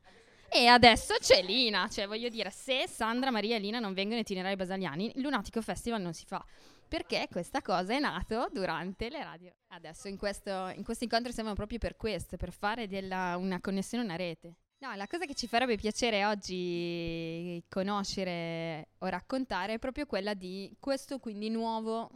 E 0.48 0.66
adesso 0.66 1.14
c'è 1.18 1.42
Lina, 1.42 1.88
cioè 1.88 2.06
voglio 2.06 2.28
dire, 2.28 2.50
se 2.50 2.86
Sandra, 2.88 3.30
Maria 3.30 3.56
e 3.56 3.58
Lina 3.58 3.78
non 3.78 3.92
vengono 3.94 4.20
itinerari 4.20 4.56
basaliani, 4.56 5.12
il 5.14 5.22
Lunatico 5.22 5.60
Festival 5.60 6.00
non 6.00 6.14
si 6.14 6.24
fa. 6.24 6.44
Perché 6.88 7.26
questa 7.30 7.62
cosa 7.62 7.94
è 7.94 7.98
nato 7.98 8.48
durante 8.52 9.08
le 9.08 9.22
radio. 9.24 9.52
Adesso 9.68 10.06
in 10.06 10.16
questo, 10.16 10.72
in 10.76 10.84
questo 10.84 11.04
incontro 11.04 11.32
siamo 11.32 11.52
proprio 11.54 11.78
per 11.78 11.96
questo, 11.96 12.36
per 12.36 12.52
fare 12.52 12.86
della, 12.86 13.36
una 13.36 13.60
connessione, 13.60 14.04
una 14.04 14.14
rete. 14.14 14.54
No, 14.78 14.94
la 14.94 15.06
cosa 15.06 15.24
che 15.24 15.34
ci 15.34 15.48
farebbe 15.48 15.76
piacere 15.76 16.24
oggi 16.24 17.62
conoscere 17.68 18.90
o 18.98 19.06
raccontare 19.06 19.74
è 19.74 19.78
proprio 19.78 20.06
quella 20.06 20.34
di 20.34 20.76
questo 20.78 21.18
quindi 21.18 21.48
nuovo 21.48 22.10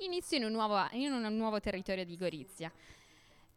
inizio 0.00 0.36
in 0.36 0.44
un 0.44 0.52
nuovo, 0.52 0.86
in 0.92 1.12
un 1.12 1.36
nuovo 1.36 1.58
territorio 1.58 2.04
di 2.04 2.16
Gorizia 2.16 2.70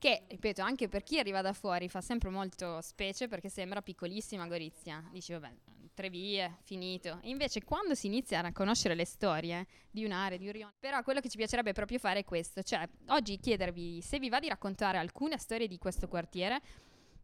che, 0.03 0.23
ripeto, 0.27 0.61
anche 0.61 0.89
per 0.89 1.01
chi 1.01 1.17
arriva 1.17 1.39
da 1.39 1.53
fuori 1.53 1.87
fa 1.87 2.01
sempre 2.01 2.29
molto 2.29 2.81
specie 2.81 3.29
perché 3.29 3.47
sembra 3.47 3.81
piccolissima 3.81 4.45
Gorizia. 4.47 5.01
Dici, 5.13 5.31
vabbè, 5.31 5.49
tre 5.93 6.09
vie, 6.09 6.57
finito. 6.63 7.19
E 7.21 7.29
invece 7.29 7.63
quando 7.63 7.95
si 7.95 8.07
inizia 8.07 8.41
a 8.41 8.51
conoscere 8.51 8.95
le 8.95 9.05
storie 9.05 9.65
di 9.89 10.03
un'area, 10.03 10.37
di 10.37 10.47
un 10.47 10.51
rione, 10.51 10.73
però 10.77 11.01
quello 11.03 11.21
che 11.21 11.29
ci 11.29 11.37
piacerebbe 11.37 11.71
proprio 11.71 11.99
fare 11.99 12.19
è 12.19 12.25
questo, 12.25 12.63
cioè 12.63 12.85
oggi 13.07 13.39
chiedervi 13.39 14.01
se 14.01 14.19
vi 14.19 14.27
va 14.27 14.39
di 14.39 14.49
raccontare 14.49 14.97
alcune 14.97 15.37
storie 15.37 15.69
di 15.69 15.77
questo 15.77 16.09
quartiere 16.09 16.59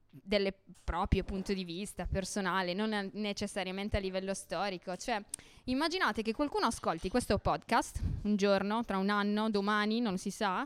del 0.10 0.54
proprio 0.82 1.26
punto 1.26 1.52
di 1.52 1.66
vista 1.66 2.06
personale, 2.06 2.74
non 2.74 3.10
necessariamente 3.16 3.98
a 3.98 4.00
livello 4.00 4.34
storico. 4.34 4.96
Cioè, 4.96 5.22
immaginate 5.66 6.22
che 6.22 6.32
qualcuno 6.32 6.68
ascolti 6.68 7.10
questo 7.10 7.40
podcast 7.40 8.02
un 8.24 8.38
giorno, 8.38 8.86
tra 8.86 8.98
un 8.98 9.10
anno, 9.10 9.50
domani, 9.50 10.00
non 10.00 10.18
si 10.18 10.32
sa, 10.32 10.66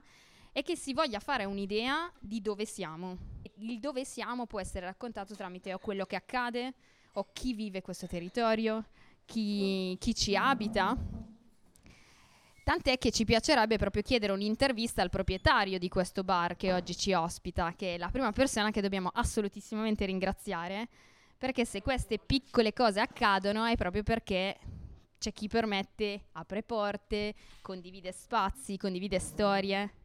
è 0.53 0.61
che 0.61 0.77
si 0.77 0.93
voglia 0.93 1.19
fare 1.19 1.45
un'idea 1.45 2.09
di 2.19 2.39
dove 2.39 2.65
siamo. 2.65 3.17
Il 3.57 3.79
dove 3.79 4.05
siamo 4.05 4.45
può 4.45 4.59
essere 4.59 4.85
raccontato 4.85 5.35
tramite 5.35 5.73
o 5.73 5.79
quello 5.79 6.05
che 6.05 6.15
accade, 6.15 6.73
o 7.13 7.27
chi 7.33 7.53
vive 7.53 7.81
questo 7.81 8.05
territorio, 8.05 8.85
chi, 9.25 9.97
chi 9.99 10.13
ci 10.13 10.35
abita. 10.35 10.95
Tant'è 12.63 12.97
che 12.99 13.11
ci 13.11 13.25
piacerebbe 13.25 13.77
proprio 13.77 14.03
chiedere 14.03 14.31
un'intervista 14.31 15.01
al 15.01 15.09
proprietario 15.09 15.79
di 15.79 15.89
questo 15.89 16.23
bar 16.23 16.55
che 16.55 16.71
oggi 16.71 16.95
ci 16.95 17.13
ospita, 17.13 17.73
che 17.75 17.95
è 17.95 17.97
la 17.97 18.09
prima 18.09 18.31
persona 18.31 18.69
che 18.69 18.79
dobbiamo 18.79 19.09
assolutissimamente 19.11 20.05
ringraziare, 20.05 20.87
perché 21.37 21.65
se 21.65 21.81
queste 21.81 22.19
piccole 22.19 22.73
cose 22.73 23.01
accadono 23.01 23.65
è 23.65 23.75
proprio 23.75 24.03
perché 24.03 24.57
c'è 25.17 25.33
chi 25.33 25.47
permette, 25.47 26.27
apre 26.33 26.61
porte, 26.61 27.33
condivide 27.61 28.11
spazi, 28.11 28.77
condivide 28.77 29.19
storie. 29.19 30.02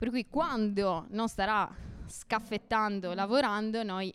Per 0.00 0.08
cui 0.08 0.28
quando 0.30 1.04
non 1.10 1.28
starà 1.28 1.70
scaffettando, 2.06 3.12
lavorando, 3.12 3.82
noi 3.82 4.10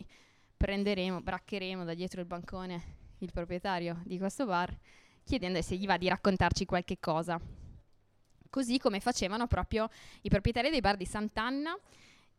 prenderemo, 0.56 1.20
braccheremo 1.20 1.84
da 1.84 1.94
dietro 1.94 2.20
il 2.20 2.26
bancone 2.26 2.94
il 3.18 3.30
proprietario 3.30 4.02
di 4.04 4.18
questo 4.18 4.46
bar 4.46 4.76
chiedendo 5.22 5.62
se 5.62 5.76
gli 5.76 5.86
va 5.86 5.96
di 5.96 6.08
raccontarci 6.08 6.64
qualche 6.64 6.98
cosa. 6.98 7.40
Così 8.50 8.78
come 8.78 8.98
facevano 8.98 9.46
proprio 9.46 9.88
i 10.22 10.28
proprietari 10.28 10.70
dei 10.70 10.80
bar 10.80 10.96
di 10.96 11.06
Sant'Anna 11.06 11.78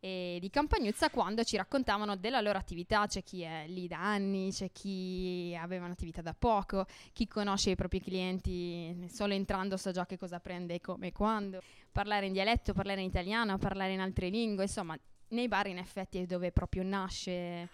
e 0.07 0.37
di 0.39 0.49
Campagnuzza 0.49 1.09
quando 1.09 1.43
ci 1.43 1.57
raccontavano 1.57 2.15
della 2.15 2.39
loro 2.39 2.57
attività, 2.57 3.07
c'è 3.07 3.23
chi 3.23 3.41
è 3.41 3.65
lì 3.67 3.87
da 3.87 3.99
anni, 3.99 4.51
c'è 4.51 4.71
chi 4.71 5.57
aveva 5.59 5.85
un'attività 5.85 6.21
da 6.21 6.33
poco, 6.33 6.85
chi 7.11 7.27
conosce 7.27 7.71
i 7.71 7.75
propri 7.75 8.01
clienti 8.01 9.07
solo 9.09 9.33
entrando 9.33 9.75
sa 9.75 9.91
già 9.91 10.05
che 10.05 10.17
cosa 10.17 10.39
prende, 10.39 10.79
come 10.79 11.07
e 11.07 11.11
quando, 11.11 11.61
parlare 11.91 12.27
in 12.27 12.33
dialetto, 12.33 12.73
parlare 12.73 13.01
in 13.01 13.07
italiano, 13.07 13.57
parlare 13.57 13.91
in 13.91 13.99
altre 13.99 14.29
lingue, 14.29 14.63
insomma 14.63 14.97
nei 15.29 15.49
bar 15.49 15.67
in 15.67 15.77
effetti 15.77 16.19
è 16.19 16.25
dove 16.25 16.53
proprio 16.53 16.83
nasce 16.83 17.67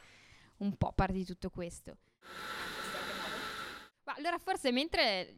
un 0.57 0.75
po' 0.75 0.91
parte 0.93 1.13
di 1.13 1.25
tutto 1.25 1.51
questo. 1.51 1.97
Ma 4.05 4.13
allora 4.15 4.39
forse 4.39 4.71
mentre 4.71 5.35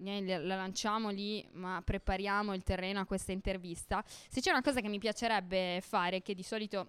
la 0.00 0.56
lanciamo 0.56 1.10
lì, 1.10 1.46
ma 1.52 1.82
prepariamo 1.84 2.54
il 2.54 2.62
terreno 2.62 3.00
a 3.00 3.04
questa 3.04 3.32
intervista. 3.32 4.02
Se 4.06 4.40
c'è 4.40 4.50
una 4.50 4.62
cosa 4.62 4.80
che 4.80 4.88
mi 4.88 4.98
piacerebbe 4.98 5.80
fare, 5.82 6.22
che 6.22 6.34
di 6.34 6.42
solito 6.42 6.86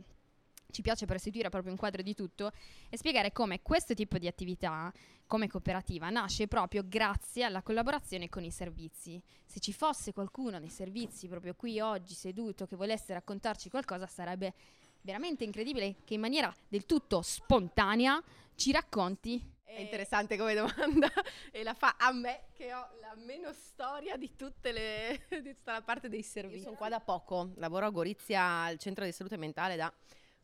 ci 0.71 0.81
piace 0.81 1.05
per 1.05 1.15
restituire 1.15 1.49
proprio 1.49 1.71
un 1.71 1.77
quadro 1.77 2.01
di 2.01 2.13
tutto, 2.13 2.51
è 2.89 2.95
spiegare 2.95 3.31
come 3.31 3.61
questo 3.61 3.93
tipo 3.93 4.17
di 4.17 4.27
attività, 4.27 4.91
come 5.25 5.47
cooperativa, 5.47 6.09
nasce 6.09 6.47
proprio 6.47 6.83
grazie 6.87 7.43
alla 7.43 7.61
collaborazione 7.61 8.29
con 8.29 8.43
i 8.43 8.51
servizi. 8.51 9.21
Se 9.45 9.59
ci 9.59 9.73
fosse 9.73 10.13
qualcuno 10.13 10.59
dei 10.59 10.69
servizi 10.69 11.27
proprio 11.27 11.55
qui 11.55 11.79
oggi 11.79 12.13
seduto 12.13 12.65
che 12.65 12.75
volesse 12.75 13.13
raccontarci 13.13 13.69
qualcosa, 13.69 14.05
sarebbe 14.05 14.53
veramente 15.01 15.43
incredibile 15.43 15.95
che 16.03 16.15
in 16.15 16.19
maniera 16.19 16.53
del 16.67 16.85
tutto 16.85 17.21
spontanea 17.21 18.21
ci 18.55 18.71
racconti 18.71 19.57
è 19.75 19.79
interessante 19.79 20.35
come 20.35 20.55
domanda 20.55 21.09
e 21.51 21.63
la 21.63 21.73
fa 21.73 21.95
a 21.97 22.11
me 22.11 22.45
che 22.53 22.73
ho 22.73 22.89
la 22.99 23.13
meno 23.15 23.53
storia 23.53 24.17
di, 24.17 24.35
tutte 24.35 24.71
le, 24.71 25.21
di 25.41 25.55
tutta 25.55 25.73
la 25.73 25.81
parte 25.81 26.09
dei 26.09 26.23
servizi. 26.23 26.57
Io 26.57 26.63
sono 26.63 26.75
qua 26.75 26.89
da 26.89 26.99
poco, 26.99 27.51
lavoro 27.55 27.85
a 27.85 27.89
Gorizia 27.89 28.63
al 28.63 28.77
centro 28.77 29.05
di 29.05 29.11
salute 29.11 29.37
mentale 29.37 29.75
da 29.75 29.91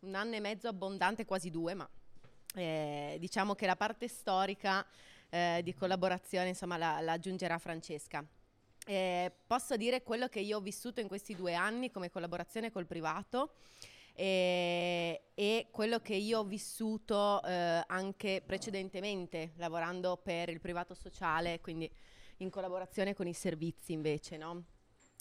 un 0.02 0.14
anno 0.14 0.36
e 0.36 0.40
mezzo 0.40 0.68
abbondante, 0.68 1.26
quasi 1.26 1.50
due, 1.50 1.74
ma 1.74 1.90
eh, 2.54 3.18
diciamo 3.20 3.56
che 3.56 3.66
la 3.66 3.76
parte 3.76 4.08
storica 4.08 4.86
eh, 5.30 5.62
di 5.64 5.74
collaborazione 5.74 6.50
insomma 6.50 6.78
la, 6.78 7.00
la 7.02 7.14
aggiungerà 7.14 7.58
Francesca. 7.58 8.24
Eh, 8.88 9.32
posso 9.48 9.76
dire 9.78 10.04
quello 10.04 10.28
che 10.28 10.40
io 10.40 10.58
ho 10.58 10.62
vissuto 10.62 11.00
in 11.00 11.08
questi 11.08 11.36
due 11.36 11.56
anni 11.56 11.90
come 11.90 12.12
collaborazione 12.12 12.72
col 12.72 12.86
privato 12.86 13.56
e, 14.16 15.26
e 15.36 15.68
quello 15.72 16.00
che 16.00 16.16
io 16.16 16.40
ho 16.40 16.44
vissuto 16.44 17.44
eh, 17.44 17.84
anche 17.86 18.42
precedentemente 18.46 19.52
lavorando 19.58 20.18
per 20.18 20.50
il 20.50 20.60
privato 20.60 20.94
sociale, 20.94 21.60
quindi 21.60 21.90
in 22.38 22.50
collaborazione 22.50 23.14
con 23.14 23.28
i 23.28 23.34
servizi 23.34 23.94
invece, 23.94 24.38
no? 24.38 24.64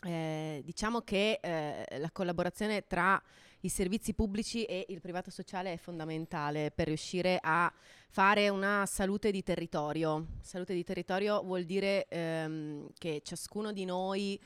eh, 0.05 0.61
diciamo 0.65 1.01
che 1.01 1.39
eh, 1.43 1.99
la 1.99 2.11
collaborazione 2.11 2.87
tra 2.87 3.21
i 3.61 3.69
servizi 3.69 4.13
pubblici 4.13 4.65
e 4.65 4.85
il 4.89 5.01
privato 5.01 5.31
sociale 5.31 5.73
è 5.73 5.77
fondamentale 5.77 6.71
per 6.71 6.89
riuscire 6.89 7.39
a 7.41 7.73
fare 8.11 8.51
una 8.51 8.85
salute 8.87 9.31
di 9.31 9.43
territorio. 9.43 10.27
Salute 10.43 10.75
di 10.75 10.85
territorio 10.85 11.43
vuol 11.43 11.65
dire 11.65 12.07
ehm, 12.09 12.89
che 12.99 13.23
ciascuno 13.25 13.73
di 13.73 13.87
noi 13.87 14.39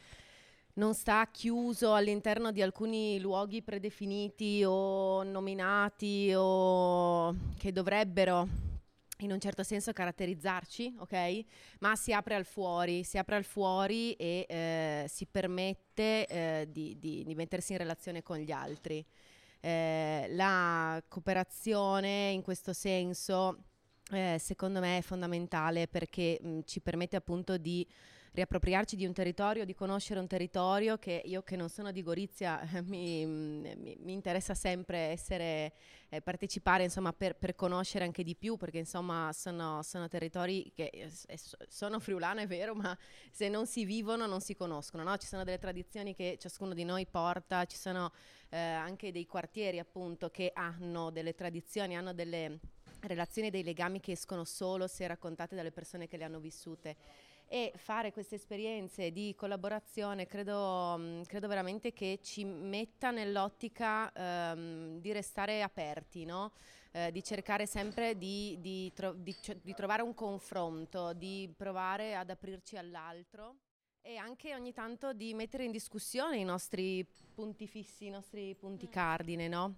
non 0.79 0.95
sta 0.95 1.29
chiuso 1.31 1.93
all'interno 1.95 2.53
di 2.53 2.63
alcuni 2.63 3.19
luoghi 3.21 3.63
predefiniti 3.63 4.63
o 4.65 5.25
nominati 5.25 6.33
o 6.35 7.35
che 7.59 7.73
dovrebbero 7.73 8.47
in 9.23 9.33
un 9.33 9.41
certo 9.41 9.65
senso 9.65 9.93
caratterizzarci, 9.93 10.95
ok? 10.99 11.45
Ma 11.81 11.97
si 11.97 12.13
apre 12.13 12.37
al 12.37 12.45
fuori, 12.45 13.03
si 13.03 13.19
apre 13.19 13.35
al 13.35 13.43
fuori 13.43 14.13
e 14.13 14.47
eh, 14.49 15.07
si 15.09 15.27
permette 15.27 16.27
eh, 16.27 16.69
di, 16.71 16.97
di, 17.01 17.25
di, 17.25 17.35
mettersi 17.35 17.73
in 17.73 17.79
relazione 17.79 18.23
con 18.23 18.39
gli 18.39 18.53
altri. 18.53 19.05
Eh, 19.61 20.29
la 20.31 21.03
cooperazione 21.09 22.31
in 22.31 22.43
questo 22.43 22.73
senso 22.73 23.65
eh, 24.13 24.37
secondo 24.39 24.79
me 24.79 24.99
è 24.99 25.03
fondamentale 25.03 25.89
perché 25.89 26.39
mh, 26.41 26.61
ci 26.65 26.81
permette 26.81 27.17
appunto 27.17 27.59
di 27.59 27.85
riappropriarci 28.33 28.97
di 28.97 29.07
un 29.07 29.13
territorio, 29.13 29.65
di 29.65 29.75
conoscere 29.75 30.21
un 30.21 30.27
territorio 30.27 30.99
che 30.99 31.23
io 31.25 31.43
che 31.43 31.57
non 31.57 31.69
sono 31.69 31.93
di 31.93 32.03
Gorizia 32.03 32.61
mi, 32.85 33.27
mi, 33.27 33.97
mi 33.99 34.13
interessa 34.13 34.55
sempre 34.55 34.99
essere, 34.99 35.73
eh, 36.09 36.21
partecipare 36.21 36.85
insomma 36.85 37.13
per, 37.13 37.37
per, 37.37 37.55
conoscere 37.55 38.05
anche 38.05 38.23
di 38.23 38.35
più 38.35 38.57
perché 38.57 38.79
insomma 38.79 39.31
sono, 39.33 39.83
sono 39.83 40.09
territori 40.09 40.73
che 40.75 40.91
eh, 40.93 41.39
sono 41.69 42.01
friulana 42.01 42.43
è 42.43 42.47
vero 42.47 42.75
ma 42.75 42.97
se 43.31 43.49
non 43.49 43.67
si 43.67 43.85
vivono 43.85 44.27
non 44.27 44.41
si 44.41 44.55
conoscono, 44.55 45.03
no? 45.03 45.17
ci 45.17 45.27
sono 45.27 45.45
delle 45.45 45.59
tradizioni 45.59 46.15
che 46.15 46.37
ciascuno 46.41 46.75
di 46.75 46.85
noi 46.85 47.07
porta, 47.07 47.65
ci 47.65 47.77
sono 47.77 48.13
eh, 48.51 48.59
anche 48.59 49.13
dei 49.13 49.27
quartieri 49.27 49.79
appunto 49.79 50.31
che 50.31 50.51
hanno 50.55 51.11
delle 51.11 51.35
tradizioni, 51.35 51.97
hanno 51.97 52.13
delle 52.13 52.61
relazioni, 53.01 53.51
dei 53.51 53.63
legami 53.63 54.01
che 54.01 54.13
escono 54.13 54.45
solo 54.45 54.87
se 54.87 55.07
raccontate 55.07 55.55
dalle 55.55 55.71
persone 55.71 56.07
che 56.07 56.17
le 56.17 56.25
hanno 56.25 56.41
vissute 56.41 56.97
e 57.49 57.73
fare 57.77 58.13
queste 58.13 58.35
esperienze 58.35 59.11
di 59.11 59.35
collaborazione 59.35 60.27
credo, 60.27 60.97
mm, 60.99 61.23
credo 61.23 61.49
veramente 61.49 61.93
che 61.93 62.21
ci 62.23 62.45
metta 62.45 63.11
nell'ottica 63.11 64.13
um, 64.15 65.01
di 65.01 65.11
restare 65.13 65.63
aperti, 65.63 66.27
no? 66.27 66.53
eh, 66.93 67.11
di 67.11 67.23
cercare 67.23 67.67
sempre 67.67 68.17
di, 68.17 68.57
di, 68.61 68.93
tro- 68.93 69.15
di, 69.15 69.35
di 69.63 69.75
trovare 69.75 70.03
un 70.03 70.15
confronto, 70.15 71.15
di 71.15 71.53
provare 71.57 72.15
ad 72.15 72.29
aprirci 72.31 72.77
all'altro 72.77 73.57
e 74.03 74.17
anche 74.17 74.55
ogni 74.55 74.73
tanto 74.73 75.13
di 75.13 75.35
mettere 75.35 75.65
in 75.65 75.71
discussione 75.71 76.39
i 76.39 76.45
nostri 76.45 77.07
punti 77.35 77.67
fissi, 77.67 78.07
i 78.07 78.11
nostri 78.11 78.55
punti 78.55 78.87
mm. 78.87 78.91
cardine, 78.91 79.49
no? 79.49 79.75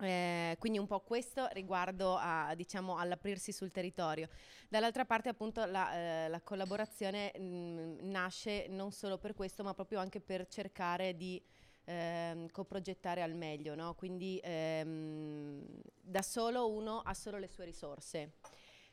Eh, 0.00 0.56
quindi 0.58 0.78
un 0.78 0.86
po' 0.88 1.00
questo 1.00 1.46
riguardo 1.52 2.16
a, 2.18 2.52
diciamo, 2.56 2.98
all'aprirsi 2.98 3.52
sul 3.52 3.70
territorio. 3.70 4.28
Dall'altra 4.68 5.04
parte 5.04 5.28
appunto 5.28 5.64
la, 5.64 6.24
eh, 6.24 6.28
la 6.28 6.40
collaborazione 6.40 7.32
mh, 7.38 7.42
mm, 7.42 7.98
nasce 8.10 8.66
non 8.68 8.90
solo 8.90 9.18
per 9.18 9.34
questo 9.34 9.62
ma 9.62 9.72
proprio 9.72 10.00
anche 10.00 10.20
per 10.20 10.48
cercare 10.48 11.14
di 11.16 11.40
ehm, 11.84 12.50
coprogettare 12.50 13.22
al 13.22 13.34
meglio, 13.34 13.74
no? 13.74 13.94
quindi 13.94 14.40
ehm, 14.42 15.64
da 16.00 16.22
solo 16.22 16.70
uno 16.70 17.00
ha 17.00 17.14
solo 17.14 17.38
le 17.38 17.46
sue 17.48 17.64
risorse. 17.64 18.32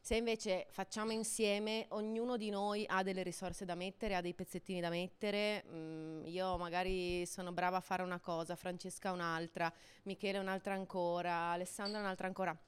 Se 0.03 0.15
invece 0.15 0.65
facciamo 0.71 1.11
insieme, 1.11 1.85
ognuno 1.89 2.35
di 2.35 2.49
noi 2.49 2.83
ha 2.87 3.03
delle 3.03 3.21
risorse 3.21 3.65
da 3.65 3.75
mettere, 3.75 4.15
ha 4.15 4.21
dei 4.21 4.33
pezzettini 4.33 4.81
da 4.81 4.89
mettere, 4.89 5.63
mm, 5.67 6.25
io 6.25 6.57
magari 6.57 7.23
sono 7.27 7.51
brava 7.51 7.77
a 7.77 7.81
fare 7.81 8.01
una 8.01 8.19
cosa, 8.19 8.55
Francesca 8.55 9.11
un'altra, 9.11 9.71
Michele 10.03 10.39
un'altra 10.39 10.73
ancora, 10.73 11.51
Alessandra 11.51 11.99
un'altra 11.99 12.25
ancora. 12.25 12.59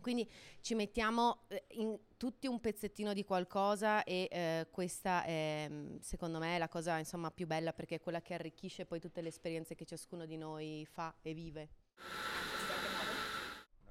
Quindi 0.00 0.28
ci 0.62 0.74
mettiamo 0.74 1.42
eh, 1.46 1.64
in 1.74 1.96
tutti 2.16 2.48
un 2.48 2.58
pezzettino 2.58 3.12
di 3.12 3.22
qualcosa 3.22 4.02
e 4.02 4.26
eh, 4.28 4.66
questa 4.72 5.22
è 5.22 5.68
mm, 5.70 5.98
secondo 6.00 6.40
me 6.40 6.58
la 6.58 6.68
cosa 6.68 6.98
insomma, 6.98 7.30
più 7.30 7.46
bella 7.46 7.72
perché 7.72 7.96
è 7.96 8.00
quella 8.00 8.20
che 8.20 8.34
arricchisce 8.34 8.84
poi 8.84 8.98
tutte 8.98 9.20
le 9.20 9.28
esperienze 9.28 9.76
che 9.76 9.84
ciascuno 9.84 10.26
di 10.26 10.36
noi 10.36 10.84
fa 10.90 11.14
e 11.22 11.34
vive 11.34 11.68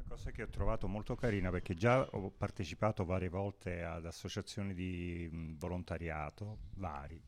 cosa 0.09 0.31
che 0.31 0.41
ho 0.41 0.47
trovato 0.47 0.87
molto 0.87 1.13
carina 1.13 1.51
perché 1.51 1.75
già 1.75 2.01
ho 2.01 2.31
partecipato 2.31 3.05
varie 3.05 3.29
volte 3.29 3.83
ad 3.83 4.07
associazioni 4.07 4.73
di 4.73 5.29
volontariato 5.55 6.57
vari, 6.77 7.21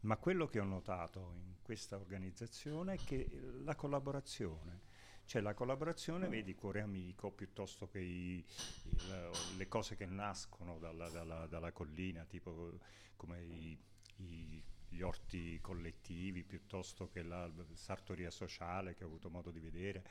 ma 0.00 0.18
quello 0.18 0.46
che 0.46 0.60
ho 0.60 0.64
notato 0.64 1.32
in 1.34 1.54
questa 1.62 1.96
organizzazione 1.96 2.94
è 2.94 2.98
che 2.98 3.26
la 3.64 3.74
collaborazione, 3.74 4.82
cioè 5.24 5.40
la 5.40 5.54
collaborazione, 5.54 6.28
vedi, 6.28 6.54
cuore 6.54 6.82
amico, 6.82 7.30
piuttosto 7.30 7.88
che 7.88 8.00
i, 8.00 8.44
il, 8.84 9.30
le 9.56 9.68
cose 9.68 9.96
che 9.96 10.04
nascono 10.04 10.78
dalla, 10.78 11.08
dalla, 11.08 11.46
dalla 11.46 11.72
collina, 11.72 12.26
tipo 12.26 12.78
come 13.16 13.42
i, 13.42 13.78
i, 14.16 14.62
gli 14.90 15.00
orti 15.00 15.58
collettivi, 15.62 16.44
piuttosto 16.44 17.08
che 17.08 17.22
la 17.22 17.50
sartoria 17.72 18.30
sociale 18.30 18.94
che 18.94 19.04
ho 19.04 19.06
avuto 19.06 19.30
modo 19.30 19.50
di 19.50 19.60
vedere, 19.60 20.04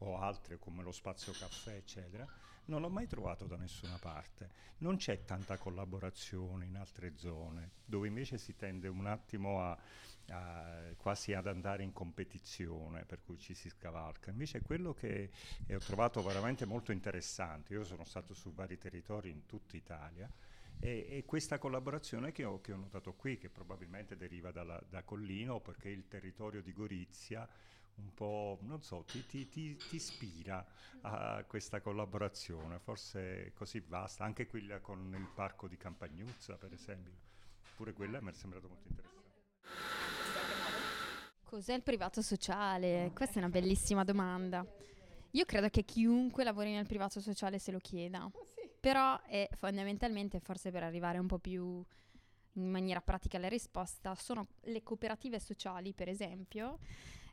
o 0.00 0.18
altre 0.18 0.58
come 0.58 0.82
lo 0.82 0.92
spazio 0.92 1.32
caffè, 1.32 1.74
eccetera, 1.74 2.26
non 2.66 2.80
l'ho 2.80 2.88
mai 2.88 3.06
trovato 3.06 3.46
da 3.46 3.56
nessuna 3.56 3.98
parte. 3.98 4.68
Non 4.78 4.96
c'è 4.96 5.24
tanta 5.24 5.58
collaborazione 5.58 6.66
in 6.66 6.76
altre 6.76 7.16
zone, 7.16 7.72
dove 7.84 8.06
invece 8.06 8.38
si 8.38 8.54
tende 8.56 8.88
un 8.88 9.06
attimo 9.06 9.62
a, 9.62 9.76
a, 10.28 10.94
quasi 10.96 11.34
ad 11.34 11.46
andare 11.46 11.82
in 11.82 11.92
competizione, 11.92 13.04
per 13.04 13.22
cui 13.22 13.38
ci 13.38 13.54
si 13.54 13.68
scavalca. 13.68 14.30
Invece 14.30 14.62
quello 14.62 14.94
che 14.94 15.30
ho 15.68 15.78
trovato 15.78 16.22
veramente 16.22 16.64
molto 16.64 16.92
interessante. 16.92 17.74
Io 17.74 17.84
sono 17.84 18.04
stato 18.04 18.34
su 18.34 18.52
vari 18.54 18.78
territori 18.78 19.30
in 19.30 19.46
tutta 19.46 19.76
Italia. 19.76 20.30
E, 20.82 21.06
e 21.10 21.24
questa 21.26 21.58
collaborazione 21.58 22.32
che 22.32 22.44
ho, 22.44 22.60
che 22.62 22.72
ho, 22.72 22.76
notato 22.76 23.12
qui, 23.12 23.36
che 23.36 23.50
probabilmente 23.50 24.16
deriva 24.16 24.50
dalla, 24.50 24.82
da 24.88 25.02
Collino, 25.02 25.60
perché 25.60 25.90
il 25.90 26.08
territorio 26.08 26.62
di 26.62 26.72
Gorizia 26.72 27.46
un 28.00 28.14
po', 28.14 28.58
non 28.62 28.82
so, 28.82 29.04
ti, 29.06 29.24
ti, 29.26 29.48
ti, 29.48 29.76
ti, 29.76 29.96
ispira 29.96 30.64
a 31.02 31.44
questa 31.46 31.80
collaborazione, 31.80 32.78
forse 32.78 33.52
così 33.54 33.80
basta, 33.80 34.24
anche 34.24 34.46
quella 34.46 34.80
con 34.80 35.14
il 35.16 35.28
parco 35.34 35.68
di 35.68 35.76
Campagnuzza 35.76 36.56
per 36.56 36.72
esempio, 36.72 37.12
pure 37.76 37.92
quella 37.92 38.20
mi 38.20 38.30
è 38.30 38.32
sembrato 38.32 38.68
molto 38.68 38.88
interessante. 38.88 39.18
Cos'è 41.44 41.74
il 41.74 41.82
privato 41.82 42.22
sociale? 42.22 43.10
Questa 43.12 43.36
è 43.36 43.38
una 43.38 43.48
bellissima 43.48 44.04
domanda. 44.04 44.64
Io 45.32 45.44
credo 45.44 45.68
che 45.68 45.84
chiunque 45.84 46.44
lavori 46.44 46.72
nel 46.72 46.86
privato 46.86 47.20
sociale 47.20 47.58
se 47.58 47.70
lo 47.72 47.78
chieda, 47.78 48.24
oh, 48.24 48.32
però 48.80 49.20
è 49.22 49.48
fondamentalmente, 49.56 50.40
forse 50.40 50.70
per 50.70 50.82
arrivare 50.82 51.18
un 51.18 51.26
po' 51.26 51.38
più 51.38 51.84
in 52.54 52.68
maniera 52.68 53.00
pratica 53.00 53.36
alla 53.36 53.48
risposta, 53.48 54.14
sono 54.14 54.48
le 54.62 54.82
cooperative 54.82 55.38
sociali, 55.38 55.92
per 55.92 56.08
esempio, 56.08 56.78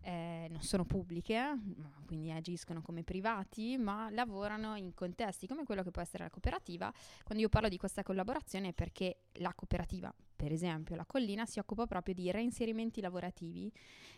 eh, 0.01 0.47
non 0.49 0.61
sono 0.61 0.85
pubbliche, 0.85 1.57
quindi 2.05 2.31
agiscono 2.31 2.81
come 2.81 3.03
privati, 3.03 3.77
ma 3.77 4.09
lavorano 4.11 4.75
in 4.75 4.93
contesti 4.93 5.47
come 5.47 5.63
quello 5.63 5.83
che 5.83 5.91
può 5.91 6.01
essere 6.01 6.23
la 6.23 6.29
cooperativa. 6.29 6.91
Quando 7.23 7.43
io 7.43 7.49
parlo 7.49 7.69
di 7.69 7.77
questa 7.77 8.03
collaborazione 8.03 8.69
è 8.69 8.73
perché 8.73 9.23
la 9.33 9.53
cooperativa, 9.53 10.13
per 10.37 10.53
esempio 10.53 10.95
la 10.95 11.05
Collina, 11.05 11.45
si 11.45 11.59
occupa 11.59 11.85
proprio 11.87 12.13
di 12.13 12.31
reinserimenti 12.31 13.01
lavorativi, 13.01 13.69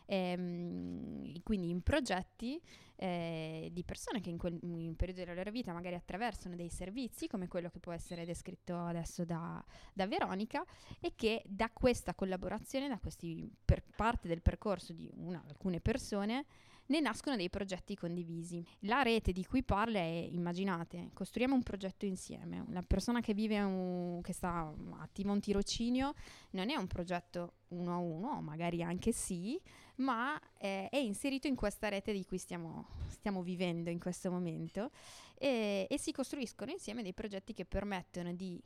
ehm, 0.06 1.42
quindi 1.42 1.70
in 1.70 1.82
progetti 1.82 2.62
eh, 2.98 3.70
di 3.72 3.84
persone 3.86 4.20
che 4.20 4.30
in 4.30 4.38
quel 4.38 4.60
in 4.62 4.96
periodo 4.98 5.22
della 5.22 5.34
loro 5.34 5.52
vita 5.52 5.72
magari 5.72 5.96
attraversano 5.96 6.56
dei 6.56 6.70
servizi, 6.70 7.28
come 7.28 7.48
quello 7.48 7.70
che 7.70 7.80
può 7.80 7.94
essere 7.94 8.26
descritto 8.26 8.78
adesso 8.78 9.24
da, 9.24 9.64
da 9.94 10.06
Veronica, 10.06 10.64
e 11.00 11.14
che 11.16 11.42
da 11.46 11.72
questa 11.72 12.14
collaborazione, 12.14 12.90
da 12.90 13.00
questi 13.00 13.50
per 13.64 13.82
parte 13.96 14.28
del 14.28 14.42
percorso 14.42 14.92
di 14.92 15.10
una, 15.16 15.42
alcune 15.48 15.80
persone, 15.80 16.46
ne 16.90 17.00
nascono 17.00 17.36
dei 17.36 17.50
progetti 17.50 17.96
condivisi. 17.96 18.66
La 18.82 19.02
rete 19.02 19.32
di 19.32 19.46
cui 19.46 19.64
parla 19.64 20.00
è, 20.00 20.28
immaginate, 20.32 21.10
costruiamo 21.14 21.54
un 21.54 21.64
progetto 21.64 22.06
insieme. 22.06 22.66
La 22.70 22.82
persona 22.82 23.22
che 23.22 23.34
vive, 23.34 23.60
un, 23.62 24.22
che 24.22 24.34
sta 24.34 24.74
attiva 25.00 25.32
un 25.32 25.40
tirocinio, 25.40 26.14
non 26.52 26.70
è 26.70 26.76
un 26.76 26.88
progetto 26.88 27.54
uno 27.70 27.94
a 27.94 27.98
uno, 27.98 28.42
magari 28.42 28.82
anche 28.82 29.12
sì, 29.12 29.60
ma 29.98 30.40
è, 30.58 30.88
è 30.90 30.98
inserito 30.98 31.48
in 31.48 31.56
questa 31.56 31.90
rete 31.90 32.12
di 32.12 32.26
cui 32.26 32.38
stiamo, 32.38 32.88
stiamo 33.10 33.44
vivendo 33.44 33.90
in 33.90 34.00
questo 34.00 34.32
momento 34.32 34.90
e, 35.36 35.86
e 35.88 36.00
si 36.00 36.12
costruiscono 36.12 36.72
insieme 36.72 37.04
dei 37.04 37.14
progetti 37.14 37.54
che 37.54 37.66
permettono 37.66 38.34
di 38.34 38.60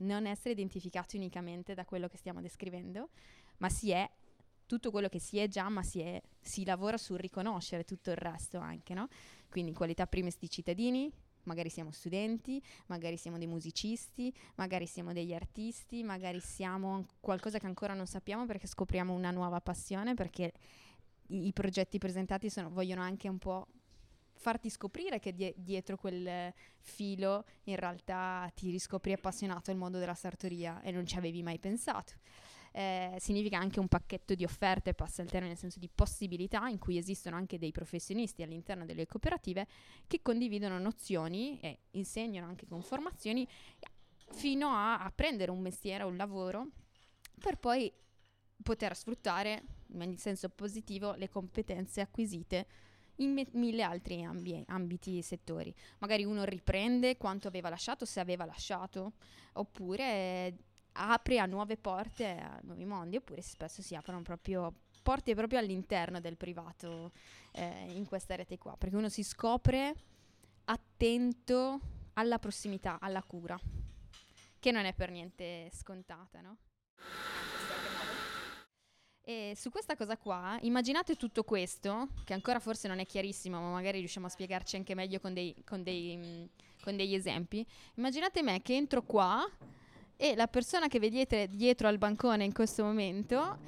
non 0.00 0.26
essere 0.26 0.50
identificati 0.50 1.16
unicamente 1.16 1.74
da 1.74 1.84
quello 1.84 2.06
che 2.06 2.18
stiamo 2.18 2.40
descrivendo, 2.40 3.08
ma 3.56 3.68
si 3.68 3.90
è 3.90 4.08
tutto 4.68 4.90
quello 4.90 5.08
che 5.08 5.18
si 5.18 5.38
è 5.38 5.48
già, 5.48 5.68
ma 5.68 5.82
si, 5.82 6.00
è, 6.00 6.22
si 6.38 6.64
lavora 6.64 6.98
sul 6.98 7.18
riconoscere 7.18 7.84
tutto 7.84 8.10
il 8.10 8.16
resto 8.16 8.58
anche, 8.58 8.94
no? 8.94 9.08
Quindi 9.48 9.72
qualità 9.72 10.06
primes 10.06 10.36
di 10.38 10.48
cittadini, 10.48 11.10
magari 11.44 11.70
siamo 11.70 11.90
studenti, 11.90 12.62
magari 12.86 13.16
siamo 13.16 13.38
dei 13.38 13.46
musicisti, 13.46 14.32
magari 14.56 14.86
siamo 14.86 15.14
degli 15.14 15.32
artisti, 15.32 16.04
magari 16.04 16.38
siamo 16.40 17.06
qualcosa 17.18 17.58
che 17.58 17.66
ancora 17.66 17.94
non 17.94 18.06
sappiamo 18.06 18.44
perché 18.44 18.66
scopriamo 18.66 19.12
una 19.12 19.30
nuova 19.30 19.60
passione, 19.60 20.12
perché 20.12 20.52
i, 21.28 21.46
i 21.46 21.52
progetti 21.54 21.96
presentati 21.96 22.50
sono, 22.50 22.68
vogliono 22.68 23.00
anche 23.00 23.26
un 23.28 23.38
po' 23.38 23.66
farti 24.34 24.68
scoprire 24.68 25.18
che 25.18 25.34
die- 25.34 25.54
dietro 25.56 25.96
quel 25.96 26.52
filo 26.78 27.44
in 27.64 27.76
realtà 27.76 28.48
ti 28.54 28.70
riscopri 28.70 29.12
appassionato 29.12 29.70
al 29.70 29.78
mondo 29.78 29.98
della 29.98 30.14
sartoria 30.14 30.80
e 30.82 30.90
non 30.92 31.06
ci 31.06 31.16
avevi 31.16 31.42
mai 31.42 31.58
pensato 31.58 32.12
eh, 32.72 33.16
significa 33.18 33.58
anche 33.58 33.80
un 33.80 33.88
pacchetto 33.88 34.34
di 34.34 34.44
offerte, 34.44 34.94
passa 34.94 35.22
il 35.22 35.28
termine 35.28 35.52
nel 35.52 35.58
senso 35.58 35.78
di 35.78 35.88
possibilità, 35.92 36.66
in 36.68 36.78
cui 36.78 36.96
esistono 36.96 37.36
anche 37.36 37.58
dei 37.58 37.72
professionisti 37.72 38.42
all'interno 38.42 38.84
delle 38.84 39.06
cooperative 39.06 39.66
che 40.06 40.22
condividono 40.22 40.78
nozioni 40.78 41.58
e 41.60 41.78
insegnano 41.92 42.46
anche 42.46 42.66
con 42.66 42.82
formazioni 42.82 43.46
fino 44.30 44.68
a 44.68 45.02
apprendere 45.02 45.50
un 45.50 45.60
mestiere, 45.60 46.04
un 46.04 46.16
lavoro, 46.16 46.68
per 47.40 47.56
poi 47.58 47.92
poter 48.62 48.96
sfruttare 48.96 49.62
in 49.92 50.18
senso 50.18 50.48
positivo 50.48 51.14
le 51.14 51.28
competenze 51.28 52.00
acquisite 52.00 52.66
in 53.16 53.32
me- 53.32 53.48
mille 53.52 53.82
altri 53.82 54.22
ambi- 54.22 54.64
ambiti 54.66 55.18
e 55.18 55.22
settori. 55.22 55.74
Magari 55.98 56.24
uno 56.24 56.44
riprende 56.44 57.16
quanto 57.16 57.48
aveva 57.48 57.68
lasciato, 57.68 58.04
se 58.04 58.20
aveva 58.20 58.44
lasciato, 58.44 59.14
oppure 59.54 60.56
apre 60.98 61.38
a 61.38 61.46
nuove 61.46 61.76
porte, 61.76 62.26
a 62.26 62.58
nuovi 62.62 62.84
mondi, 62.84 63.16
oppure 63.16 63.40
spesso 63.40 63.82
si 63.82 63.94
aprono 63.94 64.22
proprio 64.22 64.72
porte 65.02 65.34
proprio 65.34 65.58
all'interno 65.58 66.20
del 66.20 66.36
privato 66.36 67.12
eh, 67.52 67.92
in 67.94 68.06
questa 68.06 68.34
rete 68.34 68.58
qua, 68.58 68.76
perché 68.76 68.96
uno 68.96 69.08
si 69.08 69.22
scopre 69.22 69.94
attento 70.64 71.80
alla 72.14 72.38
prossimità, 72.38 72.98
alla 73.00 73.22
cura, 73.22 73.58
che 74.58 74.70
non 74.70 74.84
è 74.84 74.92
per 74.92 75.10
niente 75.10 75.70
scontata, 75.72 76.40
no? 76.40 76.58
E 79.22 79.52
su 79.56 79.70
questa 79.70 79.94
cosa 79.94 80.16
qua, 80.16 80.58
immaginate 80.62 81.14
tutto 81.14 81.44
questo, 81.44 82.08
che 82.24 82.32
ancora 82.32 82.58
forse 82.60 82.88
non 82.88 82.98
è 82.98 83.06
chiarissimo, 83.06 83.60
ma 83.60 83.70
magari 83.70 83.98
riusciamo 83.98 84.26
a 84.26 84.30
spiegarci 84.30 84.76
anche 84.76 84.94
meglio 84.94 85.20
con, 85.20 85.34
dei, 85.34 85.54
con, 85.64 85.82
dei, 85.82 86.16
mm, 86.16 86.44
con 86.82 86.96
degli 86.96 87.14
esempi. 87.14 87.64
Immaginate 87.94 88.42
me 88.42 88.62
che 88.62 88.74
entro 88.74 89.02
qua 89.02 89.46
e 90.20 90.34
la 90.34 90.48
persona 90.48 90.88
che 90.88 90.98
vedete 90.98 91.46
dietro 91.48 91.86
al 91.86 91.96
bancone 91.96 92.44
in 92.44 92.52
questo 92.52 92.82
momento, 92.82 93.58